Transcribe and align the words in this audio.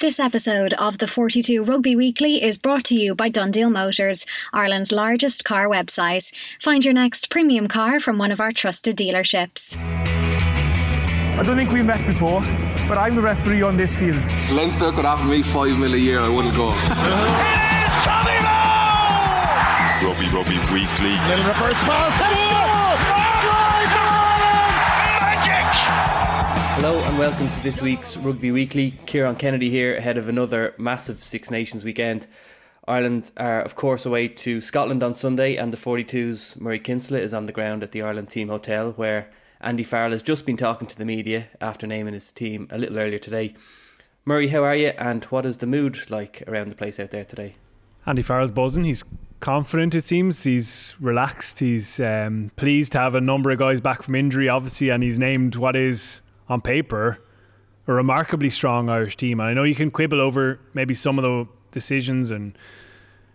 This 0.00 0.20
episode 0.20 0.74
of 0.74 0.98
the 0.98 1.08
42 1.08 1.64
Rugby 1.64 1.96
Weekly 1.96 2.40
is 2.40 2.56
brought 2.56 2.84
to 2.84 2.94
you 2.94 3.16
by 3.16 3.28
DoneDeal 3.28 3.72
Motors, 3.72 4.24
Ireland's 4.52 4.92
largest 4.92 5.44
car 5.44 5.66
website. 5.66 6.32
Find 6.60 6.84
your 6.84 6.94
next 6.94 7.30
premium 7.30 7.66
car 7.66 7.98
from 7.98 8.16
one 8.16 8.30
of 8.30 8.38
our 8.38 8.52
trusted 8.52 8.96
dealerships. 8.96 9.76
I 9.76 11.42
don't 11.44 11.56
think 11.56 11.72
we've 11.72 11.84
met 11.84 12.06
before, 12.06 12.42
but 12.86 12.96
I'm 12.96 13.16
the 13.16 13.22
referee 13.22 13.62
on 13.62 13.76
this 13.76 13.98
field. 13.98 14.24
Leinster 14.52 14.92
could 14.92 15.04
offer 15.04 15.26
me 15.26 15.42
five 15.42 15.76
mil 15.76 15.92
a 15.92 15.96
year, 15.96 16.20
I 16.20 16.28
wouldn't 16.28 16.54
go. 16.54 16.68
it 16.68 16.74
is 16.76 16.78
Rugby 20.06 20.28
Rugby 20.28 20.58
Weekly. 20.72 21.18
Little 21.26 21.44
reverse 21.44 21.80
pass. 21.80 22.67
Hello 26.80 26.96
and 26.96 27.18
welcome 27.18 27.48
to 27.48 27.62
this 27.64 27.82
week's 27.82 28.16
Rugby 28.16 28.52
Weekly. 28.52 28.92
Kieran 29.04 29.34
Kennedy 29.34 29.68
here 29.68 29.96
ahead 29.96 30.16
of 30.16 30.28
another 30.28 30.76
massive 30.78 31.24
Six 31.24 31.50
Nations 31.50 31.82
weekend. 31.82 32.28
Ireland 32.86 33.32
are, 33.36 33.60
of 33.62 33.74
course, 33.74 34.06
away 34.06 34.28
to 34.28 34.60
Scotland 34.60 35.02
on 35.02 35.16
Sunday, 35.16 35.56
and 35.56 35.72
the 35.72 35.76
42's 35.76 36.58
Murray 36.60 36.78
Kinsella 36.78 37.18
is 37.18 37.34
on 37.34 37.46
the 37.46 37.52
ground 37.52 37.82
at 37.82 37.90
the 37.90 38.02
Ireland 38.02 38.30
Team 38.30 38.48
Hotel, 38.48 38.92
where 38.92 39.28
Andy 39.60 39.82
Farrell 39.82 40.12
has 40.12 40.22
just 40.22 40.46
been 40.46 40.56
talking 40.56 40.86
to 40.86 40.96
the 40.96 41.04
media 41.04 41.48
after 41.60 41.84
naming 41.84 42.14
his 42.14 42.30
team 42.30 42.68
a 42.70 42.78
little 42.78 43.00
earlier 43.00 43.18
today. 43.18 43.54
Murray, 44.24 44.46
how 44.46 44.62
are 44.62 44.76
you, 44.76 44.90
and 44.98 45.24
what 45.24 45.44
is 45.44 45.56
the 45.56 45.66
mood 45.66 46.08
like 46.08 46.44
around 46.46 46.68
the 46.68 46.76
place 46.76 47.00
out 47.00 47.10
there 47.10 47.24
today? 47.24 47.56
Andy 48.06 48.22
Farrell's 48.22 48.52
buzzing. 48.52 48.84
He's 48.84 49.02
confident, 49.40 49.96
it 49.96 50.04
seems. 50.04 50.44
He's 50.44 50.94
relaxed. 51.00 51.58
He's 51.58 51.98
um, 51.98 52.52
pleased 52.54 52.92
to 52.92 53.00
have 53.00 53.16
a 53.16 53.20
number 53.20 53.50
of 53.50 53.58
guys 53.58 53.80
back 53.80 54.00
from 54.00 54.14
injury, 54.14 54.48
obviously, 54.48 54.90
and 54.90 55.02
he's 55.02 55.18
named 55.18 55.56
what 55.56 55.74
is 55.74 56.22
on 56.48 56.60
paper 56.60 57.18
a 57.88 57.92
remarkably 57.92 58.50
strong 58.50 58.88
Irish 58.88 59.16
team. 59.16 59.40
And 59.40 59.48
I 59.48 59.54
know 59.54 59.64
you 59.64 59.74
can 59.74 59.90
quibble 59.90 60.20
over 60.20 60.60
maybe 60.74 60.94
some 60.94 61.18
of 61.18 61.22
the 61.22 61.48
decisions 61.70 62.30
and 62.30 62.56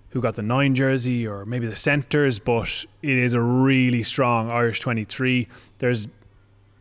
who 0.10 0.22
got 0.22 0.36
the 0.36 0.44
nine 0.44 0.76
jersey 0.76 1.28
or 1.28 1.44
maybe 1.44 1.66
the 1.66 1.76
centres, 1.76 2.38
but 2.38 2.86
it 3.02 3.18
is 3.18 3.34
a 3.34 3.42
really 3.42 4.04
strong 4.04 4.52
Irish 4.52 4.80
23. 4.80 5.48
There's 5.80 6.08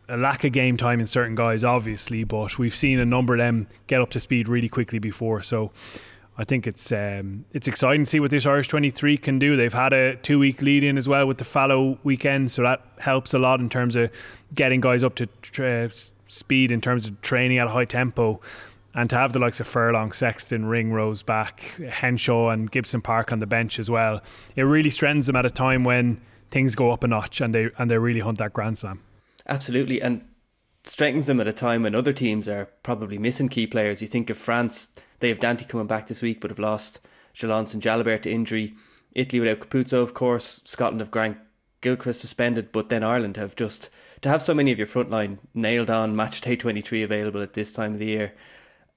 a 0.07 0.17
lack 0.17 0.43
of 0.43 0.51
game 0.51 0.77
time 0.77 0.99
in 0.99 1.07
certain 1.07 1.33
guys, 1.33 1.63
obviously, 1.63 2.23
but 2.23 2.59
we've 2.59 2.75
seen 2.75 2.99
a 2.99 3.05
number 3.05 3.33
of 3.33 3.39
them 3.39 3.67
get 3.87 4.01
up 4.01 4.11
to 4.11 4.19
speed 4.19 4.47
really 4.47 4.69
quickly 4.69 4.99
before. 4.99 5.41
So 5.41 5.71
I 6.37 6.43
think 6.43 6.67
it's 6.67 6.91
um, 6.91 7.45
it's 7.53 7.67
exciting 7.67 8.03
to 8.03 8.09
see 8.09 8.19
what 8.19 8.29
this 8.29 8.45
Irish 8.45 8.67
23 8.67 9.17
can 9.17 9.39
do. 9.39 9.57
They've 9.57 9.73
had 9.73 9.93
a 9.93 10.15
two 10.17 10.37
week 10.37 10.61
lead 10.61 10.83
in 10.83 10.95
as 10.95 11.09
well 11.09 11.25
with 11.25 11.39
the 11.39 11.45
fallow 11.45 11.97
weekend, 12.03 12.51
so 12.51 12.61
that 12.61 12.85
helps 12.99 13.33
a 13.33 13.39
lot 13.39 13.59
in 13.59 13.69
terms 13.69 13.95
of 13.95 14.11
getting 14.53 14.79
guys 14.79 15.03
up 15.03 15.15
to 15.15 15.25
tra- 15.41 15.89
speed 16.33 16.71
in 16.71 16.81
terms 16.81 17.07
of 17.07 17.21
training 17.21 17.57
at 17.57 17.67
a 17.67 17.71
high 17.71 17.85
tempo. 17.85 18.41
And 18.95 19.09
to 19.09 19.15
have 19.15 19.33
the 19.33 19.39
likes 19.39 19.59
of 19.59 19.67
Furlong, 19.67 20.11
Sexton, 20.11 20.65
Ringrose 20.65 21.23
back, 21.23 21.61
Henshaw, 21.89 22.49
and 22.49 22.69
Gibson 22.69 23.01
Park 23.01 23.31
on 23.31 23.39
the 23.39 23.47
bench 23.47 23.79
as 23.79 23.89
well, 23.89 24.21
it 24.55 24.63
really 24.63 24.91
strengthens 24.91 25.25
them 25.25 25.35
at 25.35 25.45
a 25.45 25.49
time 25.49 25.83
when 25.83 26.21
things 26.51 26.75
go 26.75 26.91
up 26.91 27.03
a 27.03 27.07
notch 27.07 27.41
and 27.41 27.55
they 27.55 27.69
and 27.79 27.89
they 27.89 27.97
really 27.97 28.19
hunt 28.19 28.37
that 28.37 28.53
Grand 28.53 28.77
Slam. 28.77 29.01
Absolutely, 29.47 30.01
and 30.01 30.23
strengthens 30.83 31.27
them 31.27 31.39
at 31.39 31.47
a 31.47 31.53
time 31.53 31.83
when 31.83 31.95
other 31.95 32.13
teams 32.13 32.47
are 32.47 32.65
probably 32.83 33.17
missing 33.17 33.49
key 33.49 33.65
players. 33.65 34.01
You 34.01 34.07
think 34.07 34.29
of 34.29 34.37
France, 34.37 34.91
they 35.19 35.29
have 35.29 35.39
Danty 35.39 35.67
coming 35.67 35.87
back 35.87 36.07
this 36.07 36.21
week, 36.21 36.39
but 36.39 36.51
have 36.51 36.59
lost 36.59 36.99
Jelonch 37.33 37.73
and 37.73 37.81
Jalibert 37.81 38.21
to 38.23 38.31
injury. 38.31 38.75
Italy 39.13 39.39
without 39.39 39.59
Capuozzo, 39.59 40.01
of 40.01 40.13
course. 40.13 40.61
Scotland 40.65 40.99
have 40.99 41.11
Grant 41.11 41.37
Gilchrist 41.81 42.21
suspended, 42.21 42.71
but 42.71 42.89
then 42.89 43.03
Ireland 43.03 43.37
have 43.37 43.55
just 43.55 43.89
to 44.23 44.29
have 44.29 44.41
so 44.41 44.53
many 44.53 44.71
of 44.71 44.77
your 44.77 44.87
front 44.87 45.11
line 45.11 45.39
nailed 45.53 45.89
on 45.89 46.15
match 46.15 46.41
day 46.41 46.55
23 46.55 47.03
available 47.03 47.41
at 47.41 47.53
this 47.53 47.71
time 47.71 47.93
of 47.93 47.99
the 47.99 48.05
year, 48.05 48.33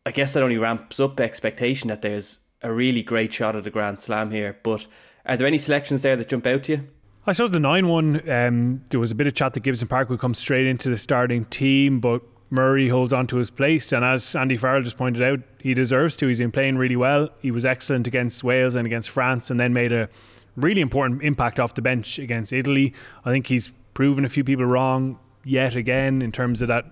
I 0.06 0.12
guess 0.12 0.32
that 0.32 0.42
only 0.42 0.56
ramps 0.56 0.98
up 0.98 1.20
expectation 1.20 1.88
that 1.88 2.02
there's 2.02 2.38
a 2.62 2.72
really 2.72 3.02
great 3.02 3.32
shot 3.32 3.56
at 3.56 3.64
the 3.64 3.70
Grand 3.70 4.00
Slam 4.00 4.30
here. 4.30 4.56
But 4.62 4.86
are 5.26 5.36
there 5.36 5.46
any 5.46 5.58
selections 5.58 6.02
there 6.02 6.16
that 6.16 6.28
jump 6.28 6.46
out 6.46 6.64
to 6.64 6.72
you? 6.72 6.88
I 7.26 7.32
suppose 7.32 7.50
the 7.50 7.60
9 7.60 7.88
1, 7.88 8.30
um, 8.30 8.84
there 8.90 9.00
was 9.00 9.10
a 9.10 9.16
bit 9.16 9.26
of 9.26 9.34
chat 9.34 9.54
that 9.54 9.60
Gibson 9.60 9.88
Park 9.88 10.08
would 10.08 10.20
come 10.20 10.34
straight 10.34 10.66
into 10.66 10.88
the 10.88 10.96
starting 10.96 11.44
team, 11.46 11.98
but 11.98 12.22
Murray 12.50 12.88
holds 12.88 13.12
on 13.12 13.26
to 13.26 13.36
his 13.36 13.50
place. 13.50 13.90
And 13.90 14.04
as 14.04 14.36
Andy 14.36 14.56
Farrell 14.56 14.82
just 14.82 14.96
pointed 14.96 15.24
out, 15.24 15.40
he 15.58 15.74
deserves 15.74 16.16
to. 16.18 16.28
He's 16.28 16.38
been 16.38 16.52
playing 16.52 16.78
really 16.78 16.94
well. 16.94 17.28
He 17.42 17.50
was 17.50 17.64
excellent 17.64 18.06
against 18.06 18.44
Wales 18.44 18.76
and 18.76 18.86
against 18.86 19.10
France, 19.10 19.50
and 19.50 19.58
then 19.58 19.72
made 19.72 19.92
a 19.92 20.08
really 20.54 20.80
important 20.80 21.24
impact 21.24 21.58
off 21.58 21.74
the 21.74 21.82
bench 21.82 22.20
against 22.20 22.52
Italy. 22.52 22.94
I 23.24 23.32
think 23.32 23.48
he's 23.48 23.72
proven 23.96 24.26
a 24.26 24.28
few 24.28 24.44
people 24.44 24.66
wrong 24.66 25.18
yet 25.42 25.74
again 25.74 26.20
in 26.20 26.30
terms 26.30 26.60
of 26.60 26.68
that 26.68 26.84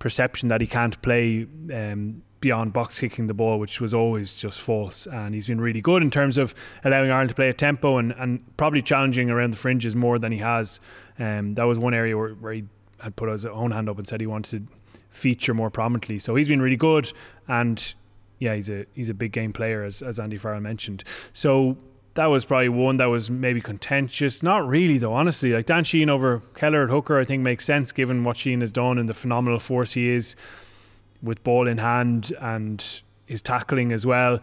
perception 0.00 0.48
that 0.48 0.60
he 0.60 0.66
can't 0.66 1.00
play 1.00 1.46
um, 1.72 2.20
beyond 2.40 2.72
box 2.72 2.98
kicking 2.98 3.28
the 3.28 3.32
ball, 3.32 3.60
which 3.60 3.80
was 3.80 3.94
always 3.94 4.34
just 4.34 4.60
false. 4.60 5.06
And 5.06 5.36
he's 5.36 5.46
been 5.46 5.60
really 5.60 5.80
good 5.80 6.02
in 6.02 6.10
terms 6.10 6.36
of 6.36 6.52
allowing 6.82 7.12
Ireland 7.12 7.28
to 7.28 7.36
play 7.36 7.48
a 7.48 7.52
tempo 7.52 7.98
and, 7.98 8.12
and 8.18 8.42
probably 8.56 8.82
challenging 8.82 9.30
around 9.30 9.52
the 9.52 9.56
fringes 9.56 9.94
more 9.94 10.18
than 10.18 10.32
he 10.32 10.38
has. 10.38 10.80
Um, 11.16 11.54
that 11.54 11.62
was 11.62 11.78
one 11.78 11.94
area 11.94 12.18
where, 12.18 12.30
where 12.30 12.54
he 12.54 12.64
had 12.98 13.14
put 13.14 13.28
his 13.28 13.46
own 13.46 13.70
hand 13.70 13.88
up 13.88 13.96
and 13.96 14.08
said 14.08 14.20
he 14.20 14.26
wanted 14.26 14.66
to 14.66 14.74
feature 15.10 15.54
more 15.54 15.70
prominently. 15.70 16.18
So 16.18 16.34
he's 16.34 16.48
been 16.48 16.60
really 16.60 16.76
good 16.76 17.12
and 17.46 17.94
yeah, 18.40 18.56
he's 18.56 18.68
a 18.68 18.84
he's 18.94 19.10
a 19.10 19.14
big 19.14 19.30
game 19.30 19.52
player 19.52 19.84
as 19.84 20.02
as 20.02 20.18
Andy 20.18 20.38
Farrell 20.38 20.60
mentioned. 20.60 21.04
So 21.32 21.76
that 22.16 22.26
was 22.26 22.44
probably 22.44 22.68
one 22.68 22.96
that 22.96 23.06
was 23.06 23.30
maybe 23.30 23.60
contentious. 23.60 24.42
Not 24.42 24.66
really, 24.66 24.98
though, 24.98 25.12
honestly. 25.12 25.52
Like 25.52 25.66
Dan 25.66 25.84
Sheehan 25.84 26.10
over 26.10 26.42
Kelleher 26.54 26.84
at 26.84 26.90
hooker, 26.90 27.18
I 27.18 27.24
think 27.24 27.42
makes 27.42 27.64
sense 27.64 27.92
given 27.92 28.24
what 28.24 28.36
Sheehan 28.36 28.60
has 28.60 28.72
done 28.72 28.98
and 28.98 29.08
the 29.08 29.14
phenomenal 29.14 29.58
force 29.58 29.92
he 29.92 30.08
is 30.08 30.34
with 31.22 31.42
ball 31.44 31.66
in 31.68 31.78
hand 31.78 32.32
and 32.40 32.84
his 33.26 33.42
tackling 33.42 33.92
as 33.92 34.04
well. 34.04 34.40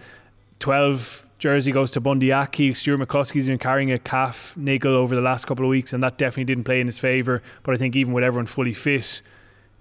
12 0.59 1.27
jersey 1.39 1.71
goes 1.71 1.91
to 1.91 1.99
Bundee 1.99 2.31
Aki. 2.31 2.73
Stuart 2.73 2.99
McCloskey's 2.99 3.47
been 3.47 3.57
carrying 3.57 3.91
a 3.91 3.99
calf 3.99 4.55
niggle 4.55 4.95
over 4.95 5.13
the 5.13 5.21
last 5.21 5.45
couple 5.45 5.65
of 5.65 5.69
weeks, 5.69 5.93
and 5.93 6.01
that 6.03 6.17
definitely 6.17 6.45
didn't 6.45 6.63
play 6.63 6.79
in 6.79 6.87
his 6.87 6.99
favour. 6.99 7.43
But 7.63 7.75
I 7.75 7.77
think 7.77 7.95
even 7.95 8.13
with 8.13 8.23
everyone 8.23 8.45
fully 8.45 8.73
fit, 8.73 9.21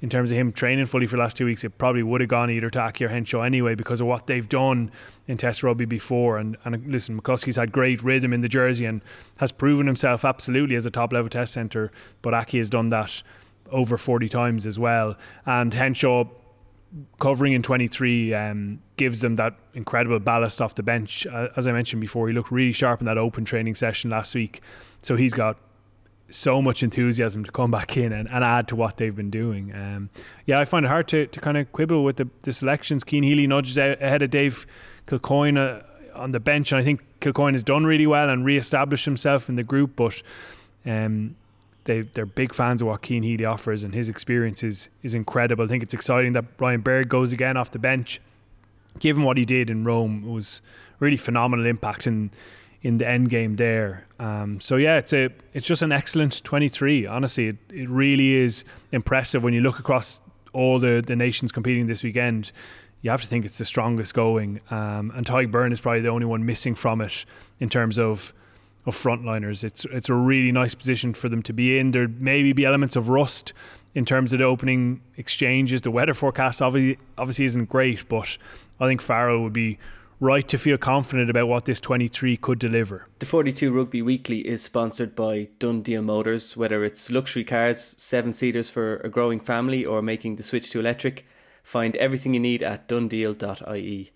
in 0.03 0.11
terms 0.11 0.33
of 0.33 0.37
him 0.37 0.53
training 0.53 0.85
fully 0.85 1.07
for 1.07 1.17
the 1.17 1.23
last 1.23 1.37
two 1.37 1.47
weeks, 1.47 1.63
it 1.63 1.79
probably 1.79 2.03
would 2.03 2.21
have 2.21 2.29
gone 2.29 2.51
either 2.51 2.69
to 2.69 2.81
Aki 2.81 3.05
or 3.05 3.09
Henshaw 3.09 3.43
anyway 3.43 3.77
because 3.77 4.01
of 4.01 4.09
what 4.09 4.27
they've 4.27 4.49
done 4.49 4.91
in 5.29 5.37
Test 5.37 5.63
rugby 5.63 5.85
before. 5.85 6.39
And, 6.39 6.57
and 6.65 6.85
listen, 6.89 7.19
McCloskey's 7.21 7.55
had 7.55 7.71
great 7.71 8.03
rhythm 8.03 8.33
in 8.33 8.41
the 8.41 8.49
jersey 8.49 8.85
and 8.85 9.01
has 9.39 9.53
proven 9.53 9.87
himself 9.87 10.25
absolutely 10.25 10.75
as 10.75 10.85
a 10.85 10.91
top 10.91 11.13
level 11.13 11.31
Test 11.31 11.55
centre. 11.55 11.93
But 12.21 12.35
Aki 12.35 12.59
has 12.59 12.69
done 12.69 12.89
that 12.89 13.23
over 13.71 13.97
40 13.97 14.29
times 14.29 14.67
as 14.67 14.77
well. 14.77 15.17
And 15.47 15.73
Henshaw 15.73 16.25
covering 17.21 17.53
in 17.53 17.63
23 17.63 18.35
um, 18.35 18.83
gives 18.97 19.21
them 19.21 19.37
that 19.37 19.55
incredible 19.73 20.19
ballast 20.19 20.61
off 20.61 20.75
the 20.75 20.83
bench. 20.83 21.29
Uh, 21.29 21.49
as 21.57 21.69
I 21.69 21.73
mentioned 21.73 22.01
before, 22.01 22.27
he 22.27 22.35
looked 22.35 22.51
really 22.51 22.73
sharp 22.73 23.01
in 23.01 23.07
that 23.07 23.19
open 23.19 23.45
training 23.45 23.77
session 23.77 24.11
last 24.11 24.35
week. 24.35 24.63
So 25.01 25.15
he's 25.15 25.33
got 25.33 25.59
so 26.35 26.63
much 26.63 26.83
enthusiasm 26.83 27.45
to 27.45 27.53
come 27.53 27.71
back 27.79 27.97
in 27.97 28.13
and, 28.13 28.29
and 28.29 28.45
add 28.45 28.69
to 28.69 28.77
what 28.77 28.97
they've 28.97 29.15
been 29.15 29.31
doing. 29.31 29.73
Um, 29.75 30.11
yeah, 30.47 30.59
I 30.59 30.65
find 30.65 30.85
it 30.85 30.89
hard 30.89 31.09
to, 31.09 31.27
to 31.27 31.41
kind 31.41 31.57
of 31.57 31.71
quibble 31.73 32.05
with 32.05 32.17
the, 32.17 32.29
the 32.43 32.53
selections. 32.53 33.03
Cian 33.07 33.23
Healy 33.23 33.47
nudges 33.47 33.79
out 33.79 34.03
ahead 34.03 34.23
of 34.23 34.31
Dave 34.31 34.67
Kilcoyne 35.07 35.59
uh, 35.59 35.83
on 36.15 36.33
the 36.33 36.41
bench, 36.41 36.73
and 36.73 36.81
I 36.81 36.85
think 36.85 37.03
Kilcoyne 37.21 37.53
has 37.53 37.63
done 37.63 37.85
really 37.85 38.07
well 38.07 38.29
and 38.29 38.45
re-established 38.45 39.05
himself 39.05 39.49
in 39.49 39.57
the 39.57 39.63
group. 39.63 39.97
But 39.97 40.23
um, 40.85 41.37
they 41.85 42.03
they're 42.03 42.27
big 42.27 42.55
fans 42.55 42.83
of 42.83 42.89
what 42.89 43.05
Cian 43.05 43.23
Healy 43.23 43.45
offers, 43.45 43.85
and 43.85 43.95
his 43.95 44.09
experience 44.09 44.63
is 44.63 44.89
is 45.03 45.15
incredible. 45.15 45.65
I 45.65 45.69
think 45.69 45.83
it's 45.83 45.95
exciting 45.95 46.33
that 46.35 46.45
Ryan 46.59 46.81
Baird 46.81 47.09
goes 47.09 47.33
again 47.33 47.57
off 47.57 47.71
the 47.71 47.79
bench. 47.79 48.21
Given 48.99 49.23
what 49.23 49.39
he 49.39 49.45
did 49.45 49.71
in 49.71 49.85
Rome, 49.85 50.25
it 50.27 50.31
was 50.31 50.61
really 51.01 51.17
phenomenal 51.17 51.67
impact 51.67 52.07
in 52.07 52.31
in 52.83 52.99
the 52.99 53.09
end 53.09 53.31
game 53.31 53.57
there. 53.57 54.07
Um, 54.19 54.61
so 54.61 54.77
yeah, 54.77 54.99
it's 54.99 55.13
a 55.13 55.31
it's 55.53 55.67
just 55.67 55.83
an 55.83 55.93
excellent 55.93 56.43
23. 56.45 57.07
Honestly, 57.07 57.49
it, 57.49 57.57
it 57.73 57.89
really 57.89 58.35
is 58.35 58.65
impressive 58.91 59.45
when 59.45 59.55
you 59.55 59.61
look 59.61 59.79
across 59.79 60.21
all 60.53 60.79
the 60.79 61.03
the 61.05 61.17
nations 61.17 61.53
competing 61.53 61.87
this 61.87 62.03
weekend. 62.03 62.53
You 63.01 63.11
have 63.11 63.23
to 63.23 63.27
think 63.27 63.45
it's 63.45 63.59
the 63.59 63.65
strongest 63.65 64.15
going, 64.15 64.61
um, 64.71 65.11
and 65.15 65.27
Tadhg 65.27 65.51
Beirne 65.51 65.73
is 65.73 65.81
probably 65.81 66.03
the 66.03 66.09
only 66.09 66.27
one 66.27 66.47
missing 66.47 66.77
from 66.77 67.01
it 67.01 67.25
in 67.59 67.69
terms 67.69 67.99
of 67.99 68.33
of 68.85 68.95
frontliners. 68.97 69.65
It's 69.65 69.85
it's 69.87 70.09
a 70.09 70.15
really 70.15 70.53
nice 70.53 70.75
position 70.75 71.15
for 71.15 71.29
them 71.29 71.43
to 71.45 71.53
be 71.53 71.79
in. 71.79 71.93
There 71.93 72.09
maybe 72.09 72.53
be 72.53 72.65
elements 72.65 72.97
of 72.97 73.09
rust 73.09 73.53
in 73.95 74.05
terms 74.05 74.33
of 74.33 74.39
the 74.39 74.45
opening 74.45 75.03
exchanges. 75.17 75.83
The 75.83 75.91
weather 75.91 76.15
forecast 76.15 76.63
obviously 76.63 76.99
obviously 77.19 77.45
isn't 77.45 77.69
great, 77.69 78.09
but 78.09 78.37
I 78.81 78.87
think 78.89 79.01
Farrell 79.01 79.43
would 79.43 79.53
be 79.53 79.79
right 80.23 80.47
to 80.47 80.57
feel 80.57 80.79
confident 80.79 81.29
about 81.29 81.49
what 81.49 81.65
this 81.65 81.81
23 81.81 82.37
could 82.37 82.61
deliver. 82.61 83.09
The 83.19 83.27
42 83.27 83.73
Rugby 83.73 84.03
Weekly 84.03 84.47
is 84.47 84.63
sponsored 84.63 85.17
by 85.17 85.49
DoneDeal 85.59 86.05
Motors, 86.05 86.57
whether 86.57 86.85
it's 86.85 87.11
luxury 87.11 87.43
cars, 87.43 87.97
seven 87.99 88.33
seaters 88.33 88.71
for 88.71 88.99
a 88.99 89.09
growing 89.09 89.41
family, 89.41 89.85
or 89.85 90.01
making 90.01 90.37
the 90.37 90.45
switch 90.45 90.71
to 90.71 90.79
electric. 90.79 91.27
Find 91.65 91.97
everything 91.97 92.35
you 92.35 92.41
need 92.41 92.63
at 92.63 92.89
donedeal.ie. 92.89 94.13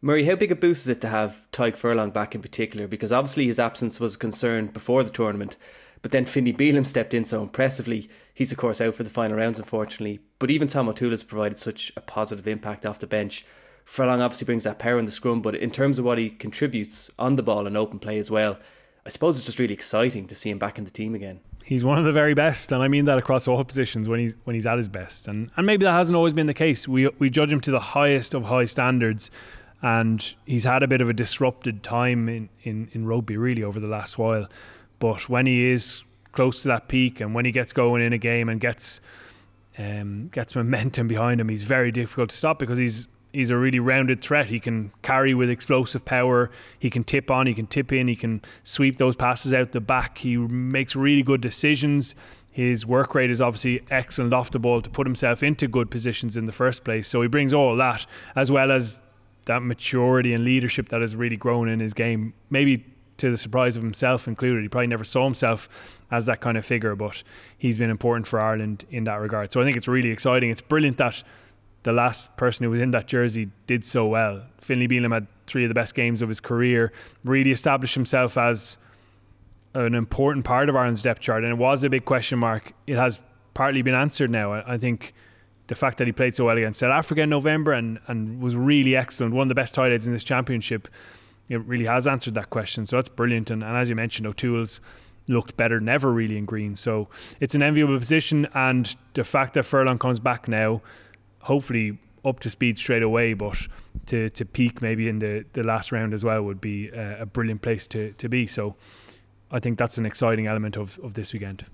Murray, 0.00 0.24
how 0.24 0.34
big 0.34 0.50
a 0.50 0.56
boost 0.56 0.86
is 0.86 0.88
it 0.88 1.02
to 1.02 1.08
have 1.08 1.42
Tadhg 1.52 1.76
Furlong 1.76 2.10
back 2.10 2.34
in 2.34 2.40
particular? 2.40 2.88
Because 2.88 3.12
obviously 3.12 3.46
his 3.46 3.58
absence 3.58 4.00
was 4.00 4.14
a 4.14 4.18
concern 4.18 4.68
before 4.68 5.04
the 5.04 5.10
tournament, 5.10 5.58
but 6.00 6.10
then 6.10 6.24
Finlay 6.24 6.54
Bealham 6.54 6.86
stepped 6.86 7.12
in 7.12 7.26
so 7.26 7.42
impressively. 7.42 8.08
He's 8.32 8.50
of 8.50 8.56
course 8.56 8.80
out 8.80 8.94
for 8.94 9.02
the 9.02 9.10
final 9.10 9.36
rounds, 9.36 9.58
unfortunately. 9.58 10.20
But 10.38 10.50
even 10.50 10.68
Tom 10.68 10.88
O'Toole 10.88 11.10
has 11.10 11.22
provided 11.22 11.58
such 11.58 11.92
a 11.98 12.00
positive 12.00 12.48
impact 12.48 12.86
off 12.86 12.98
the 12.98 13.06
bench 13.06 13.44
Furlong 13.84 14.20
obviously 14.22 14.44
brings 14.44 14.64
that 14.64 14.78
power 14.78 14.98
in 14.98 15.04
the 15.04 15.12
scrum, 15.12 15.42
but 15.42 15.54
in 15.54 15.70
terms 15.70 15.98
of 15.98 16.04
what 16.04 16.18
he 16.18 16.30
contributes 16.30 17.10
on 17.18 17.36
the 17.36 17.42
ball 17.42 17.66
and 17.66 17.76
open 17.76 17.98
play 17.98 18.18
as 18.18 18.30
well, 18.30 18.58
I 19.04 19.10
suppose 19.10 19.36
it's 19.36 19.46
just 19.46 19.58
really 19.58 19.74
exciting 19.74 20.26
to 20.28 20.34
see 20.34 20.50
him 20.50 20.58
back 20.58 20.78
in 20.78 20.84
the 20.84 20.90
team 20.90 21.14
again. 21.14 21.40
He's 21.64 21.84
one 21.84 21.98
of 21.98 22.04
the 22.04 22.12
very 22.12 22.34
best, 22.34 22.72
and 22.72 22.82
I 22.82 22.88
mean 22.88 23.04
that 23.06 23.18
across 23.18 23.46
all 23.46 23.62
positions 23.64 24.08
when 24.08 24.20
he's 24.20 24.34
when 24.44 24.54
he's 24.54 24.66
at 24.66 24.78
his 24.78 24.88
best. 24.88 25.28
And 25.28 25.50
and 25.56 25.66
maybe 25.66 25.84
that 25.84 25.92
hasn't 25.92 26.16
always 26.16 26.32
been 26.32 26.46
the 26.46 26.54
case. 26.54 26.88
We 26.88 27.08
we 27.18 27.30
judge 27.30 27.52
him 27.52 27.60
to 27.62 27.70
the 27.70 27.80
highest 27.80 28.34
of 28.34 28.44
high 28.44 28.64
standards, 28.64 29.30
and 29.80 30.34
he's 30.46 30.64
had 30.64 30.82
a 30.82 30.88
bit 30.88 31.00
of 31.00 31.08
a 31.08 31.12
disrupted 31.12 31.82
time 31.82 32.28
in, 32.28 32.48
in, 32.62 32.88
in 32.92 33.06
rugby 33.06 33.36
really 33.36 33.62
over 33.62 33.80
the 33.80 33.88
last 33.88 34.18
while. 34.18 34.48
But 34.98 35.28
when 35.28 35.46
he 35.46 35.70
is 35.70 36.02
close 36.32 36.62
to 36.62 36.68
that 36.68 36.88
peak, 36.88 37.20
and 37.20 37.34
when 37.34 37.44
he 37.44 37.52
gets 37.52 37.72
going 37.72 38.02
in 38.02 38.12
a 38.12 38.18
game 38.18 38.48
and 38.48 38.60
gets 38.60 39.00
um, 39.78 40.28
gets 40.28 40.54
momentum 40.54 41.08
behind 41.08 41.40
him, 41.40 41.48
he's 41.48 41.64
very 41.64 41.90
difficult 41.90 42.30
to 42.30 42.36
stop 42.36 42.58
because 42.58 42.78
he's 42.78 43.08
he's 43.32 43.50
a 43.50 43.56
really 43.56 43.80
rounded 43.80 44.20
threat. 44.22 44.46
He 44.46 44.60
can 44.60 44.92
carry 45.02 45.34
with 45.34 45.50
explosive 45.50 46.04
power. 46.04 46.50
He 46.78 46.90
can 46.90 47.04
tip 47.04 47.30
on. 47.30 47.46
He 47.46 47.54
can 47.54 47.66
tip 47.66 47.92
in. 47.92 48.08
He 48.08 48.16
can 48.16 48.42
sweep 48.64 48.98
those 48.98 49.16
passes 49.16 49.54
out 49.54 49.72
the 49.72 49.80
back. 49.80 50.18
He 50.18 50.36
makes 50.36 50.94
really 50.94 51.22
good 51.22 51.40
decisions. 51.40 52.14
His 52.50 52.84
work 52.84 53.14
rate 53.14 53.30
is 53.30 53.40
obviously 53.40 53.82
excellent 53.90 54.34
off 54.34 54.50
the 54.50 54.58
ball 54.58 54.82
to 54.82 54.90
put 54.90 55.06
himself 55.06 55.42
into 55.42 55.66
good 55.66 55.90
positions 55.90 56.36
in 56.36 56.44
the 56.44 56.52
first 56.52 56.84
place. 56.84 57.08
So 57.08 57.22
he 57.22 57.28
brings 57.28 57.54
all 57.54 57.76
that 57.76 58.06
as 58.36 58.52
well 58.52 58.70
as 58.70 59.02
that 59.46 59.62
maturity 59.62 60.34
and 60.34 60.44
leadership 60.44 60.88
that 60.90 61.00
has 61.00 61.16
really 61.16 61.36
grown 61.36 61.68
in 61.68 61.80
his 61.80 61.94
game. 61.94 62.34
Maybe 62.50 62.84
to 63.18 63.30
the 63.30 63.38
surprise 63.38 63.76
of 63.76 63.82
himself 63.82 64.28
included. 64.28 64.62
He 64.62 64.68
probably 64.68 64.88
never 64.88 65.04
saw 65.04 65.24
himself 65.24 65.68
as 66.10 66.26
that 66.26 66.40
kind 66.40 66.58
of 66.58 66.66
figure, 66.66 66.94
but 66.94 67.22
he's 67.56 67.78
been 67.78 67.90
important 67.90 68.26
for 68.26 68.40
Ireland 68.40 68.84
in 68.90 69.04
that 69.04 69.14
regard. 69.14 69.52
So 69.52 69.60
I 69.60 69.64
think 69.64 69.76
it's 69.76 69.88
really 69.88 70.10
exciting. 70.10 70.50
It's 70.50 70.60
brilliant 70.60 70.98
that 70.98 71.22
the 71.82 71.92
last 71.92 72.36
person 72.36 72.64
who 72.64 72.70
was 72.70 72.80
in 72.80 72.92
that 72.92 73.06
jersey 73.06 73.50
did 73.66 73.84
so 73.84 74.06
well. 74.06 74.42
Finlay 74.60 74.86
Bealham 74.86 75.12
had 75.12 75.26
three 75.46 75.64
of 75.64 75.68
the 75.68 75.74
best 75.74 75.94
games 75.94 76.22
of 76.22 76.28
his 76.28 76.40
career, 76.40 76.92
really 77.24 77.50
established 77.50 77.94
himself 77.94 78.38
as 78.38 78.78
an 79.74 79.94
important 79.94 80.44
part 80.44 80.68
of 80.68 80.76
Ireland's 80.76 81.02
depth 81.02 81.20
chart, 81.20 81.44
and 81.44 81.52
it 81.52 81.58
was 81.58 81.82
a 81.82 81.90
big 81.90 82.04
question 82.04 82.38
mark. 82.38 82.72
It 82.86 82.96
has 82.96 83.20
partly 83.54 83.82
been 83.82 83.94
answered 83.94 84.30
now. 84.30 84.52
I, 84.52 84.78
think 84.78 85.14
the 85.66 85.74
fact 85.74 85.98
that 85.98 86.06
he 86.06 86.12
played 86.12 86.34
so 86.34 86.46
well 86.46 86.56
against 86.56 86.80
South 86.80 86.92
Africa 86.92 87.22
in 87.22 87.30
November 87.30 87.72
and, 87.72 87.98
and 88.06 88.40
was 88.40 88.56
really 88.56 88.96
excellent, 88.96 89.34
one 89.34 89.46
of 89.46 89.48
the 89.48 89.54
best 89.54 89.76
highlights 89.76 90.06
in 90.06 90.12
this 90.12 90.24
championship, 90.24 90.88
it 91.48 91.58
really 91.66 91.86
has 91.86 92.06
answered 92.06 92.34
that 92.34 92.50
question. 92.50 92.86
So 92.86 92.96
that's 92.96 93.08
brilliant. 93.08 93.50
And, 93.50 93.62
and 93.62 93.76
as 93.76 93.88
you 93.88 93.94
mentioned, 93.94 94.26
O'Toole's 94.26 94.80
looked 95.28 95.56
better 95.56 95.78
than 95.78 95.88
ever 95.88 96.12
really 96.12 96.36
in 96.36 96.44
green. 96.44 96.76
So 96.76 97.08
it's 97.40 97.54
an 97.54 97.62
enviable 97.62 97.98
position. 97.98 98.48
And 98.54 98.94
the 99.14 99.24
fact 99.24 99.54
that 99.54 99.64
Furlong 99.64 99.98
comes 99.98 100.20
back 100.20 100.48
now, 100.48 100.82
hopefully 101.42 101.98
up 102.24 102.40
to 102.40 102.50
speed 102.50 102.78
straight 102.78 103.02
away, 103.02 103.34
but 103.34 103.56
to, 104.06 104.30
to 104.30 104.44
peak 104.44 104.80
maybe 104.80 105.08
in 105.08 105.18
the, 105.18 105.44
the 105.52 105.62
last 105.62 105.92
round 105.92 106.14
as 106.14 106.24
well 106.24 106.42
would 106.42 106.60
be 106.60 106.88
a, 106.88 107.22
a 107.22 107.26
brilliant 107.26 107.62
place 107.62 107.86
to, 107.88 108.12
to 108.12 108.28
be. 108.28 108.46
So 108.46 108.76
I 109.50 109.58
think 109.58 109.78
that's 109.78 109.98
an 109.98 110.06
exciting 110.06 110.46
element 110.46 110.76
of, 110.76 110.98
of 111.02 111.14
this 111.14 111.32
weekend. 111.32 111.66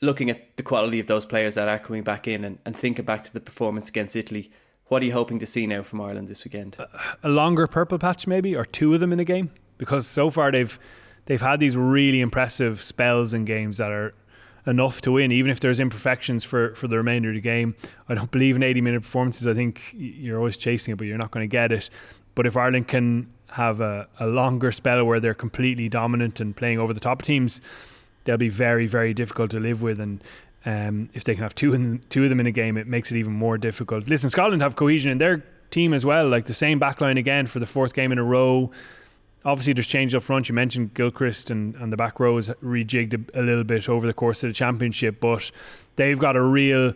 Looking 0.00 0.28
at 0.30 0.56
the 0.56 0.62
quality 0.62 0.98
of 0.98 1.06
those 1.06 1.24
players 1.24 1.54
that 1.54 1.68
are 1.68 1.78
coming 1.78 2.02
back 2.02 2.26
in 2.26 2.44
and, 2.44 2.58
and 2.66 2.76
thinking 2.76 3.04
back 3.04 3.22
to 3.24 3.32
the 3.32 3.40
performance 3.40 3.88
against 3.88 4.16
Italy, 4.16 4.50
what 4.88 5.02
are 5.02 5.06
you 5.06 5.12
hoping 5.12 5.38
to 5.40 5.46
see 5.46 5.66
now 5.66 5.82
from 5.82 6.00
Ireland 6.00 6.28
this 6.28 6.44
weekend? 6.44 6.76
A 7.22 7.28
longer 7.28 7.66
purple 7.66 7.98
patch, 7.98 8.26
maybe, 8.26 8.54
or 8.54 8.64
two 8.64 8.94
of 8.94 9.00
them 9.00 9.12
in 9.12 9.20
a 9.20 9.24
game, 9.24 9.50
because 9.78 10.06
so 10.06 10.30
far 10.30 10.52
they've 10.52 10.78
they've 11.24 11.40
had 11.40 11.58
these 11.58 11.76
really 11.76 12.20
impressive 12.20 12.80
spells 12.80 13.34
in 13.34 13.44
games 13.44 13.78
that 13.78 13.90
are 13.90 14.14
enough 14.66 15.00
to 15.02 15.12
win, 15.12 15.30
even 15.32 15.50
if 15.50 15.60
there's 15.60 15.78
imperfections 15.78 16.44
for, 16.44 16.74
for 16.74 16.88
the 16.88 16.96
remainder 16.96 17.28
of 17.28 17.34
the 17.34 17.40
game. 17.40 17.74
I 18.08 18.14
don't 18.14 18.30
believe 18.30 18.56
in 18.56 18.62
80 18.62 18.80
minute 18.80 19.02
performances. 19.02 19.46
I 19.46 19.54
think 19.54 19.80
you're 19.94 20.38
always 20.38 20.56
chasing 20.56 20.92
it, 20.92 20.96
but 20.96 21.06
you're 21.06 21.18
not 21.18 21.30
going 21.30 21.44
to 21.44 21.50
get 21.50 21.72
it. 21.72 21.88
But 22.34 22.46
if 22.46 22.56
Ireland 22.56 22.88
can 22.88 23.32
have 23.50 23.80
a, 23.80 24.08
a 24.18 24.26
longer 24.26 24.72
spell 24.72 25.04
where 25.04 25.20
they're 25.20 25.34
completely 25.34 25.88
dominant 25.88 26.40
and 26.40 26.54
playing 26.54 26.78
over 26.78 26.92
the 26.92 27.00
top 27.00 27.22
teams, 27.22 27.60
they'll 28.24 28.36
be 28.36 28.48
very, 28.48 28.86
very 28.86 29.14
difficult 29.14 29.50
to 29.52 29.60
live 29.60 29.82
with. 29.82 30.00
And 30.00 30.22
um, 30.64 31.08
if 31.14 31.24
they 31.24 31.34
can 31.34 31.42
have 31.42 31.54
two 31.54 31.72
in, 31.72 32.02
two 32.08 32.24
of 32.24 32.28
them 32.28 32.40
in 32.40 32.46
a 32.46 32.52
game, 32.52 32.76
it 32.76 32.86
makes 32.86 33.12
it 33.12 33.16
even 33.16 33.32
more 33.32 33.56
difficult. 33.56 34.08
Listen, 34.08 34.30
Scotland 34.30 34.62
have 34.62 34.76
cohesion 34.76 35.12
in 35.12 35.18
their 35.18 35.44
team 35.70 35.94
as 35.94 36.04
well, 36.04 36.28
like 36.28 36.46
the 36.46 36.54
same 36.54 36.80
backline 36.80 37.18
again 37.18 37.46
for 37.46 37.60
the 37.60 37.66
fourth 37.66 37.94
game 37.94 38.12
in 38.12 38.18
a 38.18 38.24
row. 38.24 38.70
Obviously, 39.46 39.72
there's 39.72 39.86
change 39.86 40.12
up 40.12 40.24
front. 40.24 40.48
You 40.48 40.56
mentioned 40.56 40.92
Gilchrist 40.94 41.50
and, 41.50 41.76
and 41.76 41.92
the 41.92 41.96
back 41.96 42.18
row 42.18 42.36
is 42.36 42.50
rejigged 42.62 43.14
a, 43.14 43.40
a, 43.40 43.42
little 43.42 43.62
bit 43.62 43.88
over 43.88 44.04
the 44.04 44.12
course 44.12 44.42
of 44.42 44.50
the 44.50 44.54
championship, 44.54 45.20
but 45.20 45.52
they've 45.94 46.18
got 46.18 46.34
a 46.34 46.42
real 46.42 46.94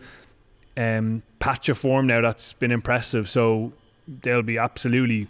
um, 0.77 1.23
patch 1.39 1.69
of 1.69 1.79
form 1.79 2.09
now 2.09 2.21
that's 2.21 2.53
been 2.53 2.73
impressive. 2.73 3.29
So 3.29 3.73
they'll 4.09 4.43
be 4.43 4.59
absolutely 4.59 5.29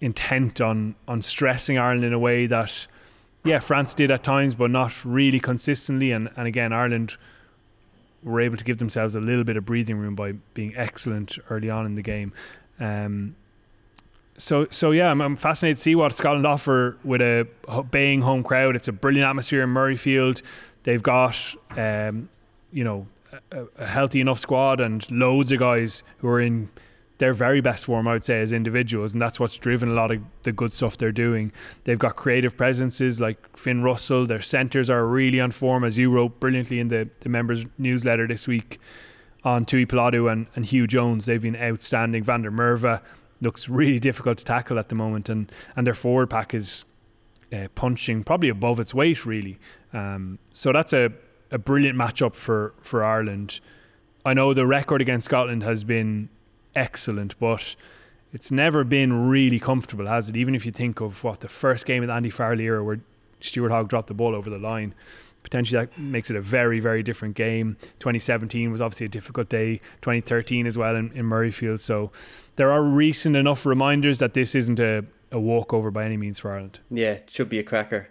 intent 0.00 0.60
on 0.60 0.96
on 1.06 1.22
stressing 1.22 1.78
Ireland 1.78 2.04
in 2.04 2.12
a 2.12 2.18
way 2.18 2.46
that, 2.46 2.88
yeah, 3.44 3.60
France 3.60 3.94
did 3.94 4.10
at 4.10 4.24
times, 4.24 4.56
but 4.56 4.72
not 4.72 5.04
really 5.04 5.38
consistently. 5.38 6.10
And 6.10 6.30
and 6.34 6.48
again, 6.48 6.72
Ireland 6.72 7.16
were 8.24 8.40
able 8.40 8.56
to 8.56 8.64
give 8.64 8.78
themselves 8.78 9.14
a 9.14 9.20
little 9.20 9.44
bit 9.44 9.56
of 9.56 9.64
breathing 9.64 9.98
room 9.98 10.16
by 10.16 10.32
being 10.52 10.74
excellent 10.76 11.38
early 11.48 11.70
on 11.70 11.86
in 11.86 11.94
the 11.94 12.02
game. 12.02 12.32
Um, 12.80 13.36
so 14.40 14.66
so 14.70 14.90
yeah, 14.90 15.10
I'm, 15.10 15.20
I'm, 15.20 15.36
fascinated 15.36 15.76
to 15.76 15.82
see 15.82 15.94
what 15.94 16.14
Scotland 16.16 16.46
offer 16.46 16.96
with 17.04 17.20
a 17.20 17.46
baying 17.90 18.22
home 18.22 18.42
crowd. 18.42 18.74
It's 18.74 18.88
a 18.88 18.92
brilliant 18.92 19.28
atmosphere 19.28 19.62
in 19.62 19.70
Murrayfield. 19.70 20.42
They've 20.82 21.02
got 21.02 21.36
um, 21.76 22.28
you 22.72 22.84
know 22.84 23.06
a, 23.52 23.64
a, 23.76 23.86
healthy 23.86 24.20
enough 24.20 24.38
squad 24.38 24.80
and 24.80 25.08
loads 25.10 25.52
of 25.52 25.58
guys 25.60 26.02
who 26.18 26.28
are 26.28 26.40
in 26.40 26.70
their 27.18 27.34
very 27.34 27.60
best 27.60 27.84
form, 27.84 28.08
I 28.08 28.14
would 28.14 28.24
say, 28.24 28.40
as 28.40 28.50
individuals, 28.50 29.12
and 29.12 29.20
that's 29.20 29.38
what's 29.38 29.58
driven 29.58 29.90
a 29.90 29.92
lot 29.92 30.10
of 30.10 30.22
the 30.42 30.52
good 30.52 30.72
stuff 30.72 30.96
they're 30.96 31.12
doing. 31.12 31.52
They've 31.84 31.98
got 31.98 32.16
creative 32.16 32.56
presences 32.56 33.20
like 33.20 33.58
Finn 33.58 33.82
Russell. 33.82 34.24
Their 34.24 34.40
centres 34.40 34.88
are 34.88 35.06
really 35.06 35.38
on 35.38 35.50
form, 35.50 35.84
as 35.84 35.98
you 35.98 36.10
wrote 36.10 36.40
brilliantly 36.40 36.80
in 36.80 36.88
the, 36.88 37.10
the 37.20 37.28
members' 37.28 37.66
newsletter 37.76 38.26
this 38.26 38.48
week 38.48 38.80
on 39.44 39.66
Tuipulotu 39.66 40.32
and, 40.32 40.46
and 40.56 40.64
Huw 40.64 40.88
Jones. 40.88 41.26
They've 41.26 41.42
been 41.42 41.56
outstanding. 41.56 42.24
Van 42.24 42.40
der 42.40 42.50
Merwe 42.50 43.02
looks 43.40 43.68
really 43.68 43.98
difficult 43.98 44.38
to 44.38 44.44
tackle 44.44 44.78
at 44.78 44.88
the 44.88 44.94
moment, 44.94 45.28
and, 45.28 45.50
and 45.76 45.86
their 45.86 45.94
forward 45.94 46.30
pack 46.30 46.54
is 46.54 46.84
uh, 47.52 47.68
punching 47.74 48.24
probably 48.24 48.48
above 48.48 48.78
its 48.78 48.94
weight, 48.94 49.24
really. 49.26 49.58
Um, 49.92 50.38
so 50.52 50.72
that's 50.72 50.92
a, 50.92 51.10
a 51.50 51.58
brilliant 51.58 51.98
matchup 51.98 52.34
for, 52.34 52.74
for 52.80 53.02
Ireland. 53.02 53.60
I 54.24 54.34
know 54.34 54.52
the 54.52 54.66
record 54.66 55.00
against 55.00 55.24
Scotland 55.24 55.62
has 55.62 55.82
been 55.84 56.28
excellent, 56.76 57.38
but 57.40 57.74
it's 58.32 58.52
never 58.52 58.84
been 58.84 59.28
really 59.28 59.58
comfortable, 59.58 60.06
has 60.06 60.28
it? 60.28 60.36
Even 60.36 60.54
if 60.54 60.64
you 60.64 60.72
think 60.72 61.00
of 61.00 61.24
what 61.24 61.40
the 61.40 61.48
first 61.48 61.86
game 61.86 62.02
of 62.02 62.08
the 62.08 62.12
Andy 62.12 62.30
Farrell 62.30 62.60
era 62.60 62.84
where 62.84 63.00
Stuart 63.40 63.70
Hogg 63.70 63.88
dropped 63.88 64.08
the 64.08 64.14
ball 64.14 64.34
over 64.34 64.50
the 64.50 64.58
line, 64.58 64.94
potentially 65.42 65.84
that 65.84 65.98
makes 65.98 66.30
it 66.30 66.36
a 66.36 66.40
very, 66.40 66.80
very 66.80 67.02
different 67.02 67.34
game. 67.34 67.76
2017 68.00 68.70
was 68.70 68.80
obviously 68.80 69.06
a 69.06 69.08
difficult 69.08 69.48
day, 69.48 69.76
2013 70.02 70.66
as 70.66 70.76
well 70.76 70.96
in, 70.96 71.12
in 71.12 71.26
Murrayfield. 71.26 71.80
So 71.80 72.10
there 72.56 72.70
are 72.70 72.82
recent 72.82 73.36
enough 73.36 73.66
reminders 73.66 74.18
that 74.18 74.34
this 74.34 74.54
isn't 74.54 74.78
a, 74.78 75.04
a 75.32 75.40
walkover 75.40 75.90
by 75.90 76.04
any 76.04 76.16
means 76.16 76.38
for 76.38 76.52
Ireland. 76.52 76.80
Yeah, 76.90 77.12
it 77.12 77.30
should 77.30 77.48
be 77.48 77.58
a 77.58 77.64
cracker. 77.64 78.08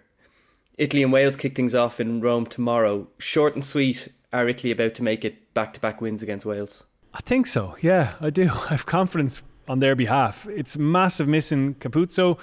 Italy 0.77 1.03
and 1.03 1.12
Wales 1.12 1.36
kick 1.36 1.55
things 1.55 1.75
off 1.75 2.00
in 2.00 2.21
Rome 2.21 2.45
tomorrow. 2.45 3.07
Short 3.17 3.53
and 3.53 3.65
sweet, 3.65 4.07
are 4.31 4.48
Italy 4.48 4.71
about 4.71 4.95
to 4.95 5.03
make 5.03 5.25
it 5.25 5.53
back 5.53 5.74
to 5.74 5.79
back 5.79 6.00
wins 6.01 6.24
against 6.24 6.45
Wales? 6.45 6.83
I 7.13 7.21
think 7.21 7.48
so. 7.48 7.75
Yeah, 7.81 8.13
I 8.21 8.29
do. 8.29 8.43
I 8.50 8.69
have 8.69 8.86
confidence 8.86 9.43
on 9.67 9.79
their 9.79 9.95
behalf. 9.95 10.48
It's 10.48 10.77
massive 10.77 11.27
missing 11.27 11.75
Capuozzo 11.75 12.39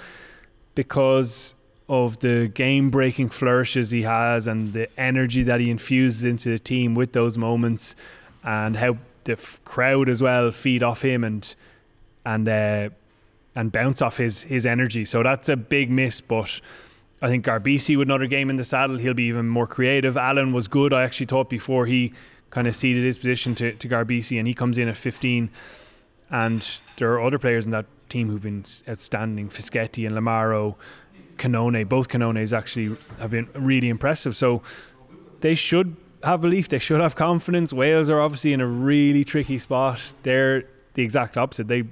because 0.75 1.55
of 1.89 2.19
the 2.19 2.47
game 2.53 2.89
breaking 2.89 3.29
flourishes 3.29 3.91
he 3.91 4.01
has 4.01 4.47
and 4.47 4.73
the 4.73 4.99
energy 4.99 5.43
that 5.43 5.59
he 5.59 5.69
infuses 5.69 6.25
into 6.25 6.49
the 6.49 6.59
team 6.59 6.95
with 6.95 7.13
those 7.13 7.37
moments 7.37 7.95
and 8.43 8.75
how 8.75 8.97
the 9.23 9.33
f- 9.33 9.59
crowd 9.63 10.09
as 10.09 10.21
well 10.21 10.51
feed 10.51 10.83
off 10.83 11.01
him 11.01 11.23
and 11.23 11.55
and 12.25 12.49
uh, 12.49 12.89
and 13.55 13.71
bounce 13.71 14.01
off 14.01 14.17
his 14.17 14.43
his 14.43 14.65
energy. 14.65 15.05
So 15.05 15.23
that's 15.23 15.49
a 15.49 15.55
big 15.55 15.89
miss, 15.89 16.19
but 16.19 16.59
I 17.21 17.27
think 17.27 17.45
Garbisi 17.45 17.97
with 17.97 18.07
another 18.07 18.27
game 18.27 18.49
in 18.49 18.57
the 18.57 18.63
saddle, 18.63 18.97
he'll 18.97 19.13
be 19.13 19.23
even 19.23 19.47
more 19.47 19.65
creative. 19.65 20.17
Allan 20.17 20.53
was 20.53 20.67
good. 20.67 20.93
I 20.93 21.03
actually 21.03 21.25
thought 21.25 21.49
before 21.49 21.85
he 21.87 22.13
kind 22.51 22.67
of 22.67 22.75
ceded 22.75 23.03
his 23.03 23.17
position 23.17 23.55
to, 23.55 23.73
to 23.73 23.89
Garbisi, 23.89 24.37
and 24.37 24.47
he 24.47 24.53
comes 24.53 24.77
in 24.77 24.87
at 24.87 24.97
15. 24.97 25.49
And 26.29 26.81
there 26.97 27.11
are 27.13 27.21
other 27.21 27.39
players 27.39 27.65
in 27.65 27.71
that 27.71 27.85
team 28.09 28.29
who've 28.29 28.43
been 28.43 28.65
outstanding 28.87 29.49
Fischetti 29.49 30.05
and 30.05 30.15
Lamaro, 30.15 30.75
Cannone. 31.37 31.87
Both 31.87 32.09
Cannones 32.09 32.53
actually 32.53 32.97
have 33.19 33.31
been 33.31 33.49
really 33.53 33.89
impressive. 33.89 34.35
So 34.35 34.61
they 35.41 35.55
should 35.55 35.95
have 36.23 36.41
belief, 36.41 36.69
they 36.69 36.79
should 36.79 36.99
have 36.99 37.15
confidence. 37.15 37.71
Wales 37.71 38.09
are 38.09 38.19
obviously 38.19 38.53
in 38.53 38.61
a 38.61 38.67
really 38.67 39.23
tricky 39.23 39.57
spot. 39.57 40.13
They're 40.23 40.63
the 40.93 41.03
exact 41.03 41.37
opposite. 41.37 41.67
They 41.67 41.83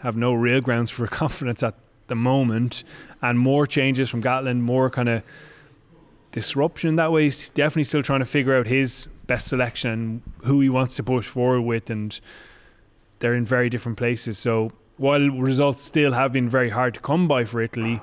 have 0.00 0.16
no 0.16 0.32
real 0.34 0.60
grounds 0.60 0.90
for 0.90 1.06
confidence 1.22 1.62
at 1.62 1.74
the 2.06 2.14
moment, 2.14 2.84
and 3.20 3.38
more 3.38 3.66
changes 3.66 4.08
from 4.08 4.22
Gatland, 4.22 4.60
more 4.60 4.88
kind 4.90 5.08
of 5.08 5.22
disruption 6.30 6.96
that 6.96 7.12
way. 7.12 7.24
He's 7.24 7.50
definitely 7.50 7.84
still 7.84 8.02
trying 8.02 8.20
to 8.20 8.26
figure 8.26 8.56
out 8.56 8.66
his 8.66 9.08
best 9.26 9.48
selection 9.48 10.22
who 10.44 10.60
he 10.60 10.68
wants 10.68 10.94
to 10.96 11.02
push 11.02 11.26
forward 11.26 11.62
with, 11.62 11.90
and 11.90 12.18
they're 13.18 13.34
in 13.34 13.44
very 13.44 13.68
different 13.68 13.98
places. 13.98 14.38
So 14.38 14.70
while 14.96 15.28
results 15.30 15.82
still 15.82 16.12
have 16.12 16.32
been 16.32 16.48
very 16.48 16.70
hard 16.70 16.94
to 16.94 17.00
come 17.00 17.28
by 17.28 17.44
for 17.44 17.60
Italy, 17.60 18.00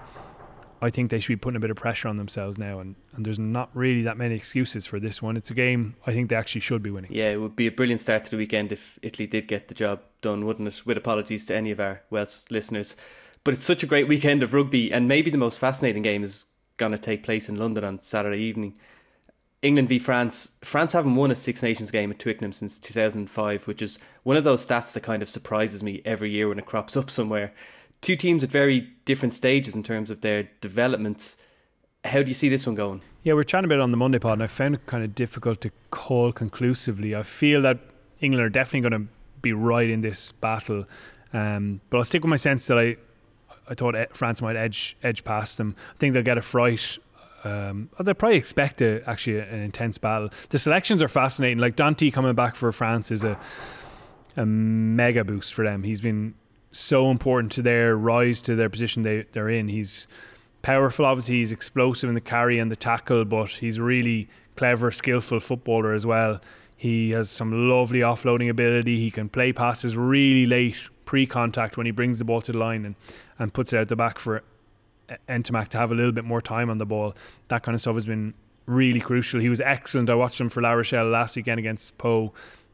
I 0.84 0.90
think 0.90 1.12
they 1.12 1.22
should 1.22 1.30
be 1.30 1.38
putting 1.38 1.56
a 1.56 1.62
bit 1.62 1.72
of 1.72 1.78
pressure 1.78 2.10
on 2.10 2.18
themselves 2.18 2.58
now, 2.58 2.80
and, 2.80 2.96
and 3.16 3.26
there's 3.26 3.40
not 3.40 3.70
really 3.74 4.02
that 4.02 4.18
many 4.18 4.36
excuses 4.36 4.86
for 4.86 5.00
this 5.00 5.22
one. 5.22 5.38
It's 5.38 5.50
a 5.50 5.54
game 5.54 5.96
I 6.06 6.12
think 6.12 6.30
they 6.30 6.36
actually 6.36 6.60
should 6.60 6.84
be 6.84 6.92
winning. 6.92 7.14
Yeah, 7.14 7.30
it 7.30 7.38
would 7.38 7.56
be 7.56 7.68
a 7.68 7.72
brilliant 7.72 8.02
start 8.02 8.26
to 8.26 8.32
the 8.32 8.38
weekend 8.38 8.74
if 8.74 9.00
Italy 9.02 9.26
did 9.26 9.48
get 9.48 9.70
the 9.70 9.74
job 9.74 10.02
done, 10.22 10.46
wouldn't 10.46 10.68
it? 10.68 10.86
With 10.86 10.98
apologies 10.98 11.46
to 11.46 11.56
any 11.56 11.72
of 11.72 11.80
our 11.80 12.02
Welsh 12.10 12.44
listeners. 12.50 12.98
But 13.46 13.54
it's 13.54 13.64
such 13.64 13.82
a 13.82 13.86
great 13.88 14.10
weekend 14.10 14.44
of 14.44 14.54
rugby, 14.54 14.92
and 14.92 15.08
maybe 15.08 15.32
the 15.32 15.38
most 15.38 15.58
fascinating 15.58 16.02
game 16.02 16.22
is 16.22 16.48
going 16.76 16.92
to 16.92 16.98
take 16.98 17.24
place 17.24 17.48
in 17.48 17.56
London 17.56 17.86
on 17.86 18.02
Saturday 18.02 18.42
evening. 18.42 18.76
England 19.62 19.88
v 19.88 20.00
France. 20.00 20.50
France 20.64 20.92
haven't 20.92 21.16
won 21.16 21.32
a 21.32 21.36
Six 21.36 21.64
Nations 21.64 21.92
game 21.92 22.12
at 22.12 22.20
Twickenham 22.20 22.52
since 22.52 22.78
2005, 22.78 23.68
which 23.68 23.82
is 23.82 24.00
one 24.24 24.36
of 24.36 24.44
those 24.44 24.66
stats 24.66 24.92
that 24.92 25.04
kind 25.04 25.22
of 25.22 25.30
surprises 25.30 25.82
me 25.82 26.02
every 26.04 26.30
year 26.30 26.50
when 26.50 26.60
it 26.60 26.66
crops 26.66 26.98
up 26.98 27.10
somewhere 27.10 27.54
two 28.04 28.16
teams 28.16 28.44
at 28.44 28.52
very 28.52 28.90
different 29.06 29.34
stages 29.34 29.76
in 29.76 29.82
terms 29.82 30.12
of 30.12 30.22
their 30.22 30.50
developments. 30.62 31.36
How 32.04 32.22
do 32.22 32.28
you 32.28 32.36
see 32.36 32.50
this 32.50 32.68
one 32.68 32.76
going? 32.76 33.02
Yeah, 33.24 33.34
we're 33.34 33.44
chatting 33.44 33.66
about 33.66 33.80
it 33.80 33.82
on 33.82 33.92
the 33.92 33.98
Monday 33.98 34.20
pod, 34.20 34.34
and 34.34 34.44
I 34.44 34.48
found 34.48 34.76
it 34.76 34.86
kind 34.86 35.04
of 35.04 35.16
difficult 35.16 35.62
to 35.62 35.72
call 35.90 36.32
conclusively. 36.34 37.16
I 37.16 37.24
feel 37.24 37.62
that 37.62 37.80
England 38.20 38.46
are 38.46 38.50
definitely 38.50 38.90
going 38.90 39.08
to 39.08 39.12
be 39.42 39.54
right 39.54 39.90
in 39.90 40.02
this 40.02 40.34
battle, 40.34 40.86
um, 41.32 41.80
but 41.90 41.98
I'll 41.98 42.04
stick 42.04 42.22
with 42.22 42.30
my 42.30 42.36
sense 42.36 42.68
that 42.68 42.78
I, 42.78 42.98
I 43.70 43.74
thought 43.74 43.96
France 44.12 44.42
might 44.42 44.58
edge 44.58 44.98
edge 45.02 45.24
past 45.24 45.58
them. 45.58 45.76
I 45.96 45.98
think 45.98 46.14
they'll 46.14 46.24
get 46.24 46.38
a 46.38 46.42
fright. 46.42 46.98
Um, 47.46 47.90
they'll 48.00 48.14
probably 48.14 48.38
expect 48.38 48.82
a, 48.82 49.02
actually 49.10 49.40
an 49.40 49.60
intense 49.60 49.98
battle. 49.98 50.30
The 50.50 50.58
selections 50.58 51.02
are 51.02 51.10
fascinating. 51.10 51.60
Like 51.60 51.76
Danty 51.76 52.12
coming 52.12 52.36
back 52.36 52.56
for 52.56 52.72
France 52.74 53.12
is 53.12 53.24
a 53.24 53.40
a 54.36 54.46
mega 54.46 55.24
boost 55.24 55.54
for 55.54 55.64
them. 55.64 55.84
He's 55.84 56.02
been 56.02 56.34
so 56.74 57.10
important 57.10 57.52
to 57.54 57.62
their 57.62 57.96
rise 57.96 58.42
to 58.42 58.56
their 58.56 58.70
position 58.70 59.04
they, 59.04 59.26
they're 59.32 59.50
in. 59.50 59.70
He's 59.70 60.08
powerful, 60.62 61.06
obviously, 61.06 61.36
he's 61.36 61.52
explosive 61.52 62.10
in 62.10 62.16
the 62.16 62.22
carry 62.22 62.60
and 62.60 62.70
the 62.72 62.76
tackle, 62.76 63.24
but 63.26 63.52
he's 63.52 63.80
really 63.80 64.28
clever, 64.56 64.92
skillful 64.92 65.40
footballer 65.40 65.94
as 65.94 66.06
well. 66.06 66.42
He 66.76 67.12
has 67.12 67.30
some 67.30 67.70
lovely 67.70 68.00
offloading 68.00 68.50
ability. 68.50 68.98
He 68.98 69.12
can 69.12 69.30
play 69.30 69.54
passes 69.54 69.96
really 69.96 70.46
late, 70.46 70.90
pre 71.06 71.26
contact, 71.26 71.78
when 71.78 71.86
he 71.86 71.92
brings 71.92 72.20
the 72.20 72.26
ball 72.26 72.42
to 72.42 72.52
the 72.52 72.58
line 72.58 72.86
and, 72.86 72.96
and 73.40 73.54
puts 73.54 73.72
it 73.72 73.78
out 73.78 73.88
the 73.88 73.96
back 73.96 74.20
for 74.20 74.44
Ntamack 75.30 75.70
to 75.70 75.78
have 75.78 75.92
a 75.92 75.96
little 75.96 76.12
bit 76.12 76.26
more 76.26 76.42
time 76.42 76.70
on 76.70 76.80
the 76.80 76.86
ball. 76.86 77.16
That 77.48 77.64
kind 77.64 77.76
of 77.76 77.82
stuff 77.82 77.96
has 77.96 78.06
been 78.06 78.34
really 78.66 79.00
crucial. 79.00 79.40
He 79.40 79.50
was 79.50 79.62
excellent. 79.62 80.10
I 80.10 80.16
watched 80.16 80.40
him 80.40 80.50
for 80.50 80.62
La 80.62 80.72
Rochelle 80.72 81.08
last 81.08 81.36
weekend 81.36 81.60
against 81.60 81.98
Pau, 81.98 82.34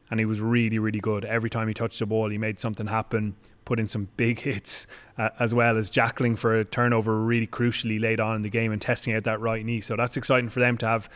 and 0.10 0.20
he 0.20 0.25
was 0.25 0.39
really, 0.41 0.79
really 0.79 1.00
good. 1.00 1.25
Every 1.25 1.50
time 1.50 1.68
he 1.68 1.74
touched 1.74 2.00
the 2.00 2.06
ball, 2.06 2.29
he 2.29 2.38
made 2.38 2.60
something 2.60 2.88
happen 2.88 3.36
put 3.70 3.80
in 3.80 3.88
some 3.88 4.10
big 4.18 4.40
hits 4.50 4.88
uh, 5.18 5.30
as 5.40 5.54
well 5.54 5.78
as 5.78 5.90
jackling 5.90 6.36
for 6.36 6.60
a 6.60 6.66
turnover 6.66 7.22
really 7.22 7.48
crucially 7.48 8.02
late 8.02 8.20
on 8.20 8.36
in 8.36 8.42
the 8.42 8.50
game 8.50 8.72
and 8.72 8.82
testing 8.82 9.14
out 9.14 9.24
that 9.24 9.40
right 9.40 9.64
knee. 9.64 9.80
So 9.80 9.96
that's 9.96 10.18
exciting 10.18 10.50
for 10.50 10.60
them 10.60 10.76
to 10.80 10.88
have 10.88 11.10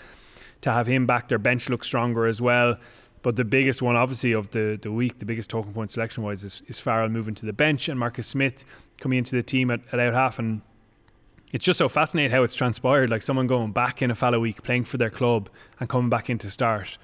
to 0.61 0.71
have 0.71 0.87
him 0.87 1.05
back. 1.05 1.27
Their 1.27 1.39
bench 1.39 1.67
looks 1.67 1.87
stronger 1.87 2.25
as 2.27 2.39
well. 2.39 2.77
But 3.23 3.37
the 3.37 3.45
biggest 3.45 3.81
one, 3.81 3.95
obviously, 3.95 4.33
of 4.33 4.51
the, 4.51 4.77
the 4.81 4.91
week, 4.91 5.19
the 5.19 5.25
biggest 5.25 5.49
talking 5.49 5.73
point 5.73 5.91
selection 5.91 6.23
wise, 6.23 6.43
is, 6.43 6.61
is 6.67 6.79
Farrell 6.79 7.09
moving 7.09 7.33
to 7.35 7.45
the 7.45 7.53
bench 7.53 7.89
and 7.89 7.99
Marcus 7.99 8.27
Smith 8.27 8.63
coming 8.99 9.17
into 9.17 9.35
the 9.35 9.43
team 9.43 9.71
at, 9.71 9.81
at 9.91 9.99
out 9.99 10.13
half. 10.13 10.39
And 10.39 10.61
it's 11.53 11.65
just 11.65 11.79
so 11.79 11.89
fascinating 11.89 12.31
how 12.31 12.43
it's 12.43 12.55
transpired. 12.55 13.09
Like 13.09 13.21
someone 13.21 13.47
going 13.47 13.71
back 13.71 14.01
in 14.01 14.11
a 14.11 14.15
fallow 14.15 14.39
week, 14.39 14.61
playing 14.61 14.83
for 14.83 14.97
their 14.97 15.09
club, 15.09 15.49
and 15.79 15.89
coming 15.89 16.09
back 16.09 16.29
into 16.29 16.49
start. 16.49 16.97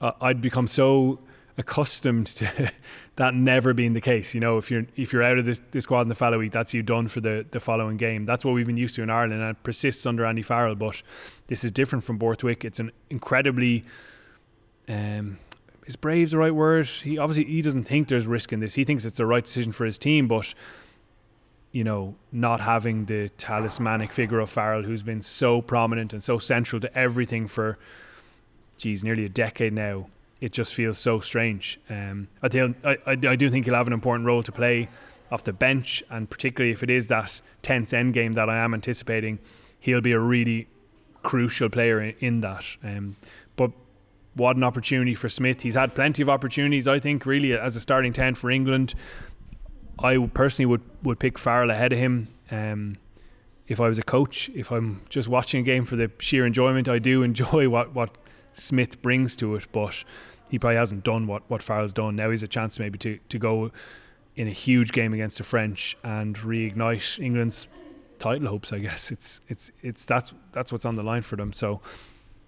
Uh, 0.00 0.12
I'd 0.20 0.42
become 0.42 0.66
so 0.66 1.20
accustomed 1.58 2.28
to 2.28 2.72
that 3.16 3.34
never 3.34 3.74
being 3.74 3.92
the 3.92 4.00
case. 4.00 4.32
You 4.32 4.40
know, 4.40 4.56
if 4.56 4.70
you're 4.70 4.86
if 4.96 5.12
you're 5.12 5.22
out 5.22 5.38
of 5.38 5.44
the, 5.44 5.60
the 5.72 5.82
squad 5.82 6.02
in 6.02 6.08
the 6.08 6.14
fallow 6.14 6.38
week, 6.38 6.52
that's 6.52 6.72
you 6.72 6.82
done 6.82 7.08
for 7.08 7.20
the, 7.20 7.44
the 7.50 7.60
following 7.60 7.96
game. 7.96 8.24
That's 8.24 8.44
what 8.44 8.54
we've 8.54 8.66
been 8.66 8.76
used 8.76 8.94
to 8.94 9.02
in 9.02 9.10
Ireland, 9.10 9.42
and 9.42 9.50
it 9.50 9.62
persists 9.62 10.06
under 10.06 10.24
Andy 10.24 10.42
Farrell. 10.42 10.76
But 10.76 11.02
this 11.48 11.64
is 11.64 11.72
different 11.72 12.04
from 12.04 12.16
Borthwick. 12.16 12.64
It's 12.64 12.80
an 12.80 12.92
incredibly 13.10 13.84
um, 14.88 15.38
is 15.86 15.96
brave 15.96 16.30
the 16.30 16.38
right 16.38 16.54
word? 16.54 16.86
He 16.86 17.18
obviously 17.18 17.52
he 17.52 17.62
doesn't 17.62 17.84
think 17.84 18.08
there's 18.08 18.26
risk 18.26 18.52
in 18.52 18.60
this. 18.60 18.74
He 18.74 18.84
thinks 18.84 19.04
it's 19.04 19.18
the 19.18 19.26
right 19.26 19.44
decision 19.44 19.72
for 19.72 19.84
his 19.84 19.98
team, 19.98 20.28
but 20.28 20.54
you 21.72 21.84
know, 21.84 22.14
not 22.32 22.60
having 22.60 23.04
the 23.04 23.28
talismanic 23.30 24.12
figure 24.12 24.40
of 24.40 24.48
Farrell, 24.48 24.82
who's 24.82 25.02
been 25.02 25.20
so 25.20 25.60
prominent 25.60 26.14
and 26.14 26.24
so 26.24 26.38
central 26.38 26.80
to 26.80 26.96
everything 26.96 27.46
for, 27.46 27.78
geez, 28.78 29.04
nearly 29.04 29.26
a 29.26 29.28
decade 29.28 29.74
now 29.74 30.08
it 30.40 30.52
just 30.52 30.74
feels 30.74 30.98
so 30.98 31.20
strange. 31.20 31.80
Um, 31.90 32.28
I, 32.42 32.48
think, 32.48 32.76
I, 32.84 32.96
I, 33.06 33.10
I 33.12 33.36
do 33.36 33.50
think 33.50 33.64
he'll 33.64 33.74
have 33.74 33.86
an 33.86 33.92
important 33.92 34.26
role 34.26 34.42
to 34.42 34.52
play 34.52 34.88
off 35.30 35.44
the 35.44 35.52
bench, 35.52 36.02
and 36.10 36.28
particularly 36.28 36.72
if 36.72 36.82
it 36.82 36.90
is 36.90 37.08
that 37.08 37.40
tense 37.62 37.92
end 37.92 38.14
game 38.14 38.34
that 38.34 38.48
I 38.48 38.58
am 38.58 38.72
anticipating, 38.74 39.38
he'll 39.80 40.00
be 40.00 40.12
a 40.12 40.20
really 40.20 40.68
crucial 41.22 41.68
player 41.68 42.00
in, 42.00 42.14
in 42.20 42.40
that. 42.40 42.64
Um, 42.82 43.16
but 43.56 43.72
what 44.34 44.56
an 44.56 44.64
opportunity 44.64 45.14
for 45.14 45.28
Smith. 45.28 45.62
He's 45.62 45.74
had 45.74 45.94
plenty 45.94 46.22
of 46.22 46.28
opportunities, 46.28 46.86
I 46.86 47.00
think, 47.00 47.26
really, 47.26 47.52
as 47.52 47.76
a 47.76 47.80
starting 47.80 48.12
10 48.12 48.36
for 48.36 48.50
England. 48.50 48.94
I 49.98 50.16
personally 50.32 50.66
would, 50.66 50.82
would 51.02 51.18
pick 51.18 51.38
Farrell 51.38 51.70
ahead 51.70 51.92
of 51.92 51.98
him. 51.98 52.28
Um, 52.50 52.96
if 53.66 53.80
I 53.80 53.88
was 53.88 53.98
a 53.98 54.02
coach, 54.02 54.48
if 54.54 54.70
I'm 54.70 55.02
just 55.08 55.28
watching 55.28 55.60
a 55.60 55.62
game 55.62 55.84
for 55.84 55.96
the 55.96 56.10
sheer 56.20 56.46
enjoyment, 56.46 56.88
I 56.88 56.98
do 56.98 57.22
enjoy 57.24 57.68
what, 57.68 57.94
what 57.94 58.16
Smith 58.58 59.00
brings 59.02 59.36
to 59.36 59.54
it, 59.54 59.66
but 59.72 60.04
he 60.50 60.58
probably 60.58 60.76
hasn't 60.76 61.04
done 61.04 61.26
what 61.26 61.42
what 61.48 61.62
Farrell's 61.62 61.92
done. 61.92 62.16
Now 62.16 62.30
he's 62.30 62.42
a 62.42 62.48
chance 62.48 62.78
maybe 62.78 62.98
to 62.98 63.18
to 63.28 63.38
go 63.38 63.70
in 64.36 64.46
a 64.46 64.52
huge 64.52 64.92
game 64.92 65.12
against 65.12 65.38
the 65.38 65.44
French 65.44 65.96
and 66.04 66.36
reignite 66.36 67.18
England's 67.18 67.66
title 68.18 68.48
hopes. 68.48 68.72
I 68.72 68.78
guess 68.78 69.10
it's 69.10 69.40
it's 69.48 69.70
it's 69.82 70.04
that's 70.04 70.34
that's 70.52 70.72
what's 70.72 70.84
on 70.84 70.94
the 70.94 71.02
line 71.02 71.22
for 71.22 71.36
them. 71.36 71.52
So 71.52 71.80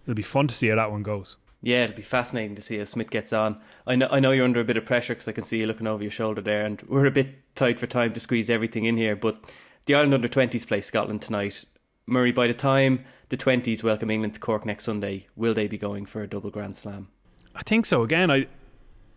it'll 0.05 0.15
be 0.15 0.23
fun 0.23 0.47
to 0.49 0.55
see 0.55 0.69
how 0.69 0.77
that 0.77 0.91
one 0.91 1.03
goes. 1.03 1.37
Yeah, 1.63 1.85
it'll 1.85 1.97
be 1.97 2.03
fascinating 2.03 2.57
to 2.57 2.63
see 2.63 2.79
how 2.79 2.85
Smith 2.85 3.11
gets 3.11 3.35
on. 3.35 3.61
I 3.87 3.95
know, 3.95 4.09
I 4.11 4.19
know 4.19 4.31
you're 4.31 4.47
under 4.47 4.61
a 4.61 4.65
bit 4.65 4.79
of 4.79 4.87
pressure 4.87 5.13
because 5.15 5.29
I 5.29 5.33
can 5.33 5.45
see 5.45 5.59
you 5.59 5.67
looking 5.67 5.87
over 5.87 6.03
your 6.03 6.11
shoulder 6.11 6.41
there, 6.41 6.65
and 6.65 6.81
we're 6.89 7.05
a 7.05 7.11
bit 7.11 7.55
tight 7.55 7.79
for 7.79 7.87
time 7.87 8.15
to 8.15 8.21
squeeze 8.21 8.49
everything 8.49 8.87
in 8.87 8.97
here. 8.97 9.15
But 9.15 9.39
the 9.85 9.95
Ireland 9.95 10.15
under 10.15 10.29
20s 10.29 10.67
play 10.67 10.81
Scotland 10.81 11.21
tonight. 11.21 11.65
Murray, 12.07 12.33
by 12.33 12.47
the 12.47 12.55
time 12.55 13.05
the 13.31 13.37
20s 13.37 13.83
welcome 13.83 14.11
England 14.11 14.35
to 14.35 14.41
Cork 14.41 14.67
next 14.67 14.85
Sunday, 14.85 15.27
will 15.37 15.55
they 15.55 15.69
be 15.69 15.79
going 15.79 16.05
for 16.05 16.23
a 16.23 16.27
double 16.27 16.51
Grand 16.51 16.77
Slam? 16.77 17.09
I 17.55 17.63
think 17.63 17.87
so. 17.87 18.03
Again, 18.03 18.31
I 18.31 18.47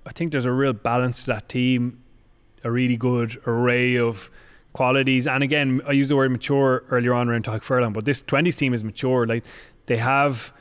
I 0.06 0.12
think 0.12 0.32
there's 0.32 0.46
a 0.46 0.52
real 0.52 0.74
balance 0.74 1.22
to 1.22 1.28
that 1.28 1.50
team, 1.50 2.04
a 2.64 2.72
really 2.72 2.98
good 2.98 3.42
array 3.48 3.98
of 3.98 4.30
qualities. 4.74 5.28
And 5.28 5.44
again, 5.44 5.82
I 5.88 5.94
used 5.94 6.12
the 6.12 6.16
word 6.16 6.32
mature 6.32 6.84
earlier 6.90 7.14
on 7.14 7.30
around 7.30 7.46
Tadhg 7.46 7.64
Furlong, 7.64 7.94
but 7.94 8.06
this 8.06 8.22
20s 8.22 8.58
team 8.58 8.74
is 8.74 8.84
mature. 8.84 9.26
Like 9.26 9.46
they 9.86 9.98
have 9.98 10.52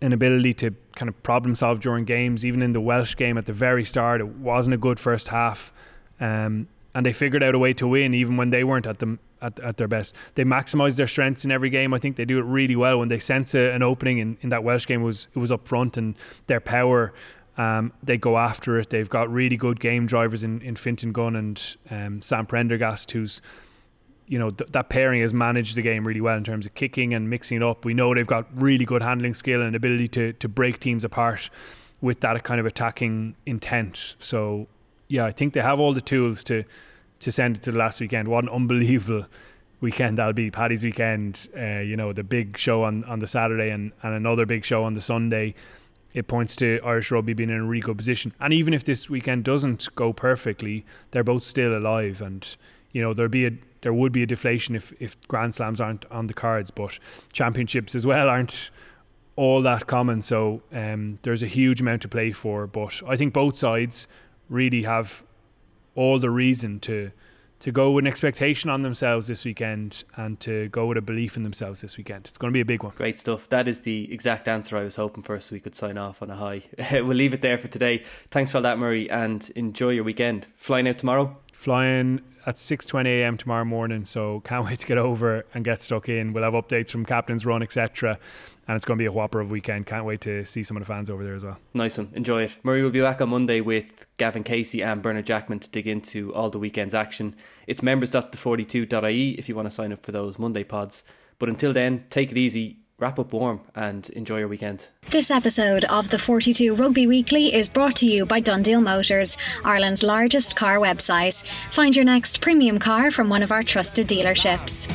an 0.00 0.12
ability 0.12 0.54
to 0.54 0.74
kind 0.96 1.08
of 1.08 1.22
problem 1.22 1.54
solve 1.54 1.80
during 1.80 2.04
games. 2.04 2.44
Even 2.44 2.62
in 2.62 2.72
the 2.72 2.80
Welsh 2.80 3.16
game 3.16 3.36
at 3.38 3.46
the 3.46 3.52
very 3.52 3.84
start, 3.84 4.20
it 4.20 4.28
wasn't 4.28 4.74
a 4.74 4.78
good 4.78 4.98
first 4.98 5.28
half. 5.28 5.72
Um, 6.20 6.68
and 6.94 7.06
they 7.06 7.12
figured 7.12 7.42
out 7.42 7.54
a 7.54 7.58
way 7.58 7.72
to 7.74 7.86
win 7.86 8.14
even 8.14 8.36
when 8.36 8.50
they 8.50 8.64
weren't 8.64 8.86
at 8.86 8.98
them 8.98 9.18
at, 9.40 9.58
at 9.60 9.76
their 9.76 9.88
best. 9.88 10.14
They 10.34 10.44
maximise 10.44 10.96
their 10.96 11.06
strengths 11.06 11.44
in 11.44 11.50
every 11.50 11.70
game. 11.70 11.94
I 11.94 11.98
think 11.98 12.16
they 12.16 12.24
do 12.24 12.38
it 12.38 12.44
really 12.44 12.76
well. 12.76 12.98
When 12.98 13.08
they 13.08 13.18
sense 13.18 13.54
a, 13.54 13.70
an 13.72 13.82
opening 13.82 14.18
in, 14.18 14.38
in 14.40 14.48
that 14.50 14.64
Welsh 14.64 14.86
game, 14.86 15.02
was 15.02 15.28
it 15.34 15.38
was 15.38 15.52
up 15.52 15.66
front 15.66 15.96
and 15.96 16.16
their 16.46 16.60
power. 16.60 17.12
Um, 17.56 17.92
they 18.02 18.16
go 18.16 18.38
after 18.38 18.78
it. 18.78 18.90
They've 18.90 19.08
got 19.08 19.30
really 19.30 19.56
good 19.56 19.80
game 19.80 20.06
drivers 20.06 20.44
in, 20.44 20.62
in 20.62 20.76
Fintan 20.76 21.12
Gunn 21.12 21.36
and 21.36 21.76
um, 21.90 22.22
Sam 22.22 22.46
Prendergast, 22.46 23.10
who's 23.12 23.40
you 24.26 24.38
know 24.38 24.50
th- 24.50 24.70
that 24.70 24.88
pairing 24.88 25.20
has 25.20 25.34
managed 25.34 25.76
the 25.76 25.82
game 25.82 26.06
really 26.06 26.20
well 26.20 26.36
in 26.36 26.44
terms 26.44 26.64
of 26.64 26.74
kicking 26.74 27.14
and 27.14 27.28
mixing 27.28 27.56
it 27.56 27.62
up. 27.62 27.84
We 27.84 27.94
know 27.94 28.14
they've 28.14 28.26
got 28.26 28.46
really 28.54 28.84
good 28.84 29.02
handling 29.02 29.34
skill 29.34 29.62
and 29.62 29.76
ability 29.76 30.08
to 30.08 30.32
to 30.34 30.48
break 30.48 30.80
teams 30.80 31.04
apart 31.04 31.50
with 32.00 32.20
that 32.20 32.42
kind 32.44 32.60
of 32.60 32.66
attacking 32.66 33.36
intent. 33.44 34.16
So 34.18 34.68
yeah, 35.10 35.24
I 35.24 35.32
think 35.32 35.54
they 35.54 35.60
have 35.60 35.80
all 35.80 35.92
the 35.92 36.00
tools 36.00 36.44
to 36.44 36.64
to 37.18 37.30
send 37.30 37.56
it 37.56 37.62
to 37.62 37.72
the 37.72 37.78
last 37.78 38.00
weekend. 38.00 38.28
What 38.28 38.44
an 38.44 38.50
unbelievable 38.50 39.26
weekend 39.82 40.16
that'll 40.16 40.32
be. 40.32 40.50
Paddy's 40.50 40.82
weekend, 40.82 41.48
uh, 41.54 41.80
you 41.80 41.94
know, 41.94 42.14
the 42.14 42.24
big 42.24 42.56
show 42.56 42.82
on, 42.84 43.04
on 43.04 43.18
the 43.18 43.26
Saturday 43.26 43.68
and, 43.68 43.92
and 44.02 44.14
another 44.14 44.46
big 44.46 44.64
show 44.64 44.84
on 44.84 44.94
the 44.94 45.02
Sunday. 45.02 45.54
It 46.14 46.28
points 46.28 46.56
to 46.56 46.80
Irish 46.82 47.10
rugby 47.10 47.34
being 47.34 47.50
in 47.50 47.56
a 47.56 47.64
really 47.64 47.82
good 47.82 47.98
position. 47.98 48.32
And 48.40 48.54
even 48.54 48.72
if 48.72 48.84
this 48.84 49.10
weekend 49.10 49.44
doesn't 49.44 49.94
go 49.96 50.14
perfectly, 50.14 50.86
they're 51.10 51.22
both 51.24 51.44
still 51.44 51.76
alive. 51.76 52.22
And, 52.22 52.56
you 52.92 53.02
know, 53.02 53.12
there'll 53.12 53.28
be 53.28 53.46
a 53.46 53.50
there 53.82 53.92
would 53.92 54.12
be 54.12 54.22
a 54.22 54.26
deflation 54.26 54.74
if, 54.74 54.94
if 54.98 55.20
Grand 55.28 55.54
Slams 55.54 55.80
aren't 55.80 56.06
on 56.10 56.26
the 56.26 56.34
cards, 56.34 56.70
but 56.70 56.98
championships 57.32 57.94
as 57.94 58.06
well 58.06 58.28
aren't 58.28 58.70
all 59.36 59.60
that 59.62 59.86
common. 59.86 60.22
So 60.22 60.62
um, 60.72 61.18
there's 61.22 61.42
a 61.42 61.46
huge 61.46 61.80
amount 61.80 62.02
to 62.02 62.08
play 62.08 62.32
for. 62.32 62.66
But 62.66 63.02
I 63.06 63.16
think 63.16 63.34
both 63.34 63.56
sides 63.56 64.06
really 64.50 64.82
have 64.82 65.24
all 65.94 66.18
the 66.18 66.30
reason 66.30 66.80
to 66.80 67.10
to 67.60 67.70
go 67.70 67.90
with 67.90 68.04
an 68.04 68.06
expectation 68.06 68.70
on 68.70 68.80
themselves 68.80 69.26
this 69.26 69.44
weekend 69.44 70.04
and 70.16 70.40
to 70.40 70.68
go 70.70 70.86
with 70.86 70.96
a 70.96 71.02
belief 71.02 71.36
in 71.36 71.42
themselves 71.42 71.82
this 71.82 71.98
weekend. 71.98 72.26
It's 72.26 72.38
going 72.38 72.50
to 72.50 72.54
be 72.54 72.62
a 72.62 72.64
big 72.64 72.82
one. 72.82 72.94
Great 72.96 73.18
stuff. 73.18 73.50
That 73.50 73.68
is 73.68 73.80
the 73.80 74.10
exact 74.10 74.48
answer 74.48 74.78
I 74.78 74.82
was 74.82 74.96
hoping 74.96 75.22
for, 75.22 75.38
so 75.38 75.54
we 75.54 75.60
could 75.60 75.74
sign 75.74 75.98
off 75.98 76.22
on 76.22 76.30
a 76.30 76.36
high. 76.36 76.62
we'll 76.92 77.08
leave 77.08 77.34
it 77.34 77.42
there 77.42 77.58
for 77.58 77.68
today. 77.68 78.02
Thanks 78.30 78.50
for 78.50 78.58
all 78.58 78.62
that, 78.62 78.78
Murray, 78.78 79.10
and 79.10 79.48
enjoy 79.56 79.90
your 79.90 80.04
weekend. 80.04 80.46
Flying 80.56 80.88
out 80.88 80.96
tomorrow? 80.96 81.36
Flying 81.52 82.22
at 82.46 82.56
6:20 82.56 83.06
a.m. 83.06 83.36
tomorrow 83.36 83.64
morning, 83.64 84.04
so 84.04 84.40
can't 84.40 84.64
wait 84.66 84.78
to 84.80 84.86
get 84.86 84.98
over 84.98 85.44
and 85.54 85.64
get 85.64 85.82
stuck 85.82 86.08
in. 86.08 86.32
We'll 86.32 86.44
have 86.44 86.54
updates 86.54 86.90
from 86.90 87.04
captain's 87.04 87.44
run, 87.46 87.62
etc. 87.62 88.18
And 88.68 88.76
it's 88.76 88.84
going 88.84 88.98
to 88.98 89.02
be 89.02 89.06
a 89.06 89.12
whopper 89.12 89.40
of 89.40 89.50
weekend. 89.50 89.86
Can't 89.86 90.04
wait 90.04 90.20
to 90.22 90.44
see 90.44 90.62
some 90.62 90.76
of 90.76 90.82
the 90.82 90.86
fans 90.86 91.10
over 91.10 91.24
there 91.24 91.34
as 91.34 91.44
well. 91.44 91.58
Nice 91.74 91.98
one. 91.98 92.10
Enjoy 92.14 92.44
it. 92.44 92.52
Murray 92.62 92.82
will 92.82 92.90
be 92.90 93.00
back 93.00 93.20
on 93.20 93.30
Monday 93.30 93.60
with 93.60 94.06
Gavin 94.16 94.44
Casey 94.44 94.82
and 94.82 95.02
Bernard 95.02 95.26
Jackman 95.26 95.58
to 95.58 95.68
dig 95.70 95.88
into 95.88 96.32
all 96.34 96.50
the 96.50 96.58
weekend's 96.58 96.94
action. 96.94 97.34
It's 97.66 97.82
members.the42.ie 97.82 99.30
if 99.32 99.48
you 99.48 99.56
want 99.56 99.66
to 99.66 99.72
sign 99.72 99.92
up 99.92 100.04
for 100.04 100.12
those 100.12 100.38
Monday 100.38 100.62
pods. 100.62 101.02
But 101.40 101.48
until 101.48 101.72
then, 101.72 102.04
take 102.10 102.30
it 102.30 102.38
easy, 102.38 102.78
wrap 103.00 103.18
up 103.18 103.32
warm, 103.32 103.60
and 103.74 104.08
enjoy 104.10 104.38
your 104.38 104.48
weekend. 104.48 104.88
This 105.08 105.30
episode 105.30 105.84
of 105.86 106.10
the 106.10 106.18
42 106.18 106.74
Rugby 106.74 107.06
Weekly 107.06 107.52
is 107.52 107.68
brought 107.68 107.96
to 107.96 108.06
you 108.06 108.26
by 108.26 108.40
DoneDeal 108.40 108.82
Motors, 108.82 109.36
Ireland's 109.64 110.02
largest 110.02 110.54
car 110.54 110.76
website. 110.76 111.42
Find 111.72 111.96
your 111.96 112.04
next 112.04 112.40
premium 112.40 112.78
car 112.78 113.10
from 113.10 113.28
one 113.28 113.42
of 113.42 113.50
our 113.50 113.62
trusted 113.62 114.06
dealerships. 114.06 114.86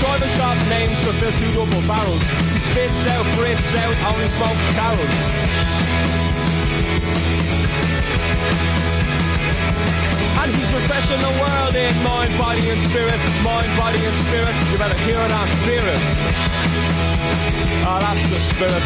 Drivers 0.00 0.36
got 0.38 0.56
names 0.68 1.04
for 1.04 1.12
fill 1.12 1.66
double 1.66 1.86
barrels. 1.86 2.22
He 2.22 2.58
spits 2.58 3.06
out, 3.08 3.24
breathes 3.36 3.74
out, 3.74 4.14
only 4.14 4.28
smokes 4.28 4.72
carols. 4.74 6.25
He's 10.54 10.72
refreshing 10.72 11.18
the 11.18 11.34
world 11.42 11.74
in 11.74 11.94
mind, 12.06 12.30
body 12.38 12.62
and 12.70 12.80
spirit. 12.80 13.18
Mind, 13.42 13.70
body 13.78 13.98
and 13.98 14.16
spirit. 14.28 14.54
You 14.70 14.78
better 14.78 14.98
hear 15.02 15.18
it 15.18 15.32
and 15.32 15.50
fear 15.66 15.82
it. 15.82 16.00
Oh, 17.86 17.98
that's 17.98 18.24
the 18.30 18.38
spirit. 18.38 18.84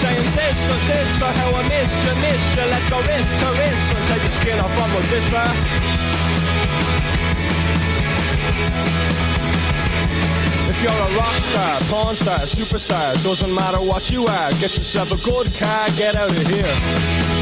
Saying 0.00 0.28
sister, 0.32 0.78
sister, 0.80 1.26
how 1.26 1.50
I 1.54 1.62
miss 1.68 1.92
you, 2.04 2.14
miss 2.24 2.44
you. 2.56 2.64
Let's 2.70 2.88
go 2.88 2.98
wrist 3.02 3.30
to 3.40 3.48
wrist 3.58 3.86
and 3.94 4.04
take 4.08 4.22
your 4.22 4.32
skin 4.32 4.58
off 4.60 4.78
on 4.78 4.90
with 4.96 5.10
this 5.10 5.26
man. 5.30 5.54
If 10.70 10.82
you're 10.82 10.92
a 10.92 11.10
rock 11.18 11.36
star, 11.50 11.80
porn 11.90 12.14
star, 12.14 12.38
superstar, 12.40 13.22
doesn't 13.22 13.54
matter 13.54 13.78
what 13.78 14.10
you 14.10 14.26
are, 14.26 14.50
get 14.52 14.72
yourself 14.74 15.12
a 15.12 15.16
good 15.28 15.52
car, 15.58 15.88
get 15.96 16.16
out 16.16 16.30
of 16.30 16.46
here. 16.46 17.39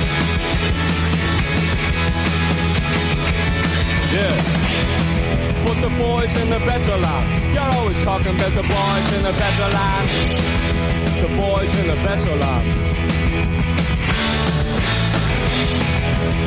Yeah. 4.11 5.65
Put 5.67 5.83
the 5.83 5.91
boys 5.91 6.35
in 6.35 6.49
the 6.49 6.59
better 6.61 6.97
land. 6.97 7.55
You're 7.55 7.71
always 7.77 8.03
talking 8.03 8.35
about 8.35 8.53
the 8.53 8.63
boys 8.63 9.13
in 9.13 9.23
the 9.23 9.33
better 9.37 9.69
land. 9.69 10.09
The 11.21 11.29
boys 11.37 11.75
in 11.79 11.87
the 11.89 11.97
better 11.97 12.35
land. 12.35 12.73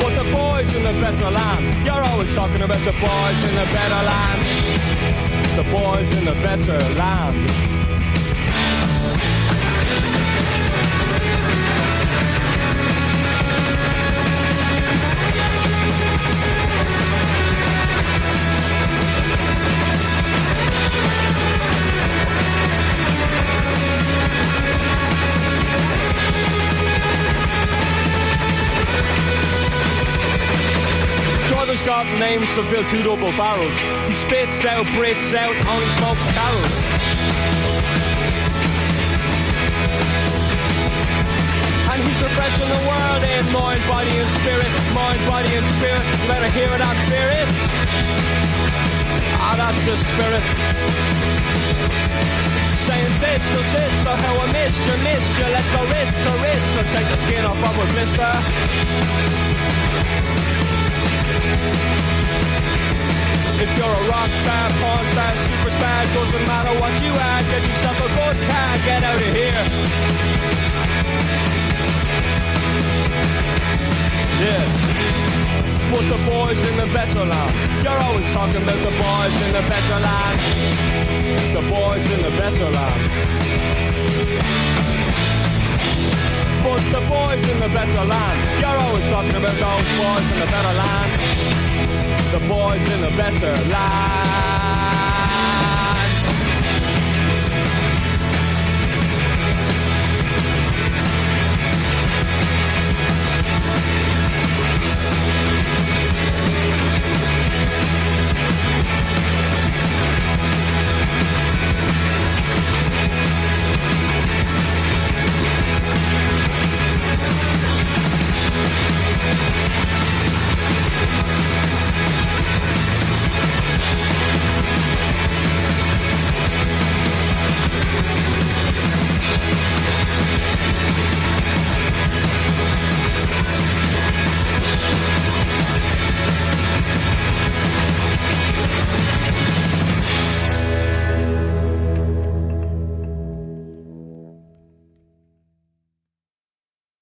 But 0.02 0.24
the 0.24 0.32
boys 0.32 0.74
in 0.74 0.84
the 0.84 0.94
better 1.00 1.30
land. 1.30 1.86
You're 1.86 2.04
always 2.04 2.34
talking 2.34 2.64
about 2.64 2.80
the 2.80 2.94
boys 2.94 3.44
in 3.48 3.54
the 3.54 3.68
better 3.78 4.02
land. 4.10 4.42
The 5.56 5.64
boys 5.70 6.12
in 6.18 6.26
the 6.26 6.34
better 6.42 6.80
land. 6.98 8.01
Driver's 31.72 31.88
got 31.88 32.20
names 32.20 32.54
to 32.56 32.66
fill 32.66 32.84
two 32.84 33.02
double 33.02 33.32
barrels. 33.32 33.78
He 34.06 34.14
spits 34.14 34.66
out, 34.66 34.86
breathes 34.94 35.34
out, 35.34 35.56
only 35.56 35.86
smokes 35.96 36.22
carols. 36.36 36.78
And 41.92 42.04
he's 42.04 42.22
refreshing 42.22 42.68
the 42.68 42.88
world 42.90 43.01
mind, 43.54 43.84
body 43.88 44.12
and 44.12 44.30
spirit. 44.40 44.72
Mind, 44.96 45.22
body 45.28 45.52
and 45.52 45.66
spirit. 45.78 46.04
You 46.04 46.28
better 46.28 46.50
hear 46.56 46.72
it 46.72 46.82
and 46.82 47.00
fear 47.08 47.30
it. 47.40 47.48
Ah, 49.40 49.56
that's 49.60 49.82
the 49.86 49.96
spirit. 50.00 50.44
Saying 52.88 53.14
sister, 53.22 53.64
sister, 53.76 54.14
how 54.24 54.36
I 54.42 54.48
miss 54.56 54.76
you, 54.88 54.96
miss 55.04 55.26
you. 55.38 55.48
Let's 55.52 55.70
go 55.76 55.82
wrist 55.92 56.16
to 56.24 56.32
wrist 56.42 56.72
and 56.80 56.88
take 56.96 57.08
the 57.12 57.18
skin 57.24 57.44
off 57.46 57.62
of 57.62 57.76
a 57.76 57.86
blister. 57.94 58.32
If 63.62 63.70
you're 63.78 63.86
a 63.86 64.04
rock 64.10 64.32
star, 64.42 64.66
porn 64.82 65.06
star, 65.14 65.34
superstar, 65.46 66.02
doesn't 66.16 66.46
matter 66.48 66.74
what 66.82 66.94
you 67.04 67.14
are, 67.14 67.42
get 67.52 67.62
yourself 67.62 67.98
a 68.00 68.10
good 68.10 68.38
car, 68.50 68.72
get 68.86 69.04
out 69.04 69.22
of 69.22 69.34
here. 69.36 69.62
Yeah. 74.42 74.66
Put 75.92 76.06
the 76.08 76.20
boys 76.26 76.60
in 76.70 76.76
the 76.78 76.88
better 76.94 77.26
land. 77.26 77.54
You're 77.84 78.02
always 78.08 78.32
talking 78.32 78.62
about 78.64 78.80
the 78.80 78.94
boys 78.96 79.36
in 79.44 79.52
the 79.52 79.64
better 79.68 80.00
land. 80.08 80.40
The 81.54 81.64
boys 81.70 82.06
in 82.16 82.22
the 82.24 82.32
better 82.40 82.70
land. 82.72 83.02
But 86.64 86.82
the 86.96 87.02
boys 87.12 87.44
in 87.50 87.60
the 87.60 87.70
better 87.70 88.06
land. 88.06 88.40
You're 88.62 88.80
always 88.88 89.10
talking 89.10 89.36
about 89.36 89.58
those 89.60 89.90
boys 90.00 90.28
in 90.32 90.40
the 90.40 90.50
better 90.56 90.74
land. 90.82 91.12
The 92.32 92.40
boys 92.48 92.86
in 92.94 93.02
the 93.02 93.12
better 93.18 93.54
land. 93.70 94.72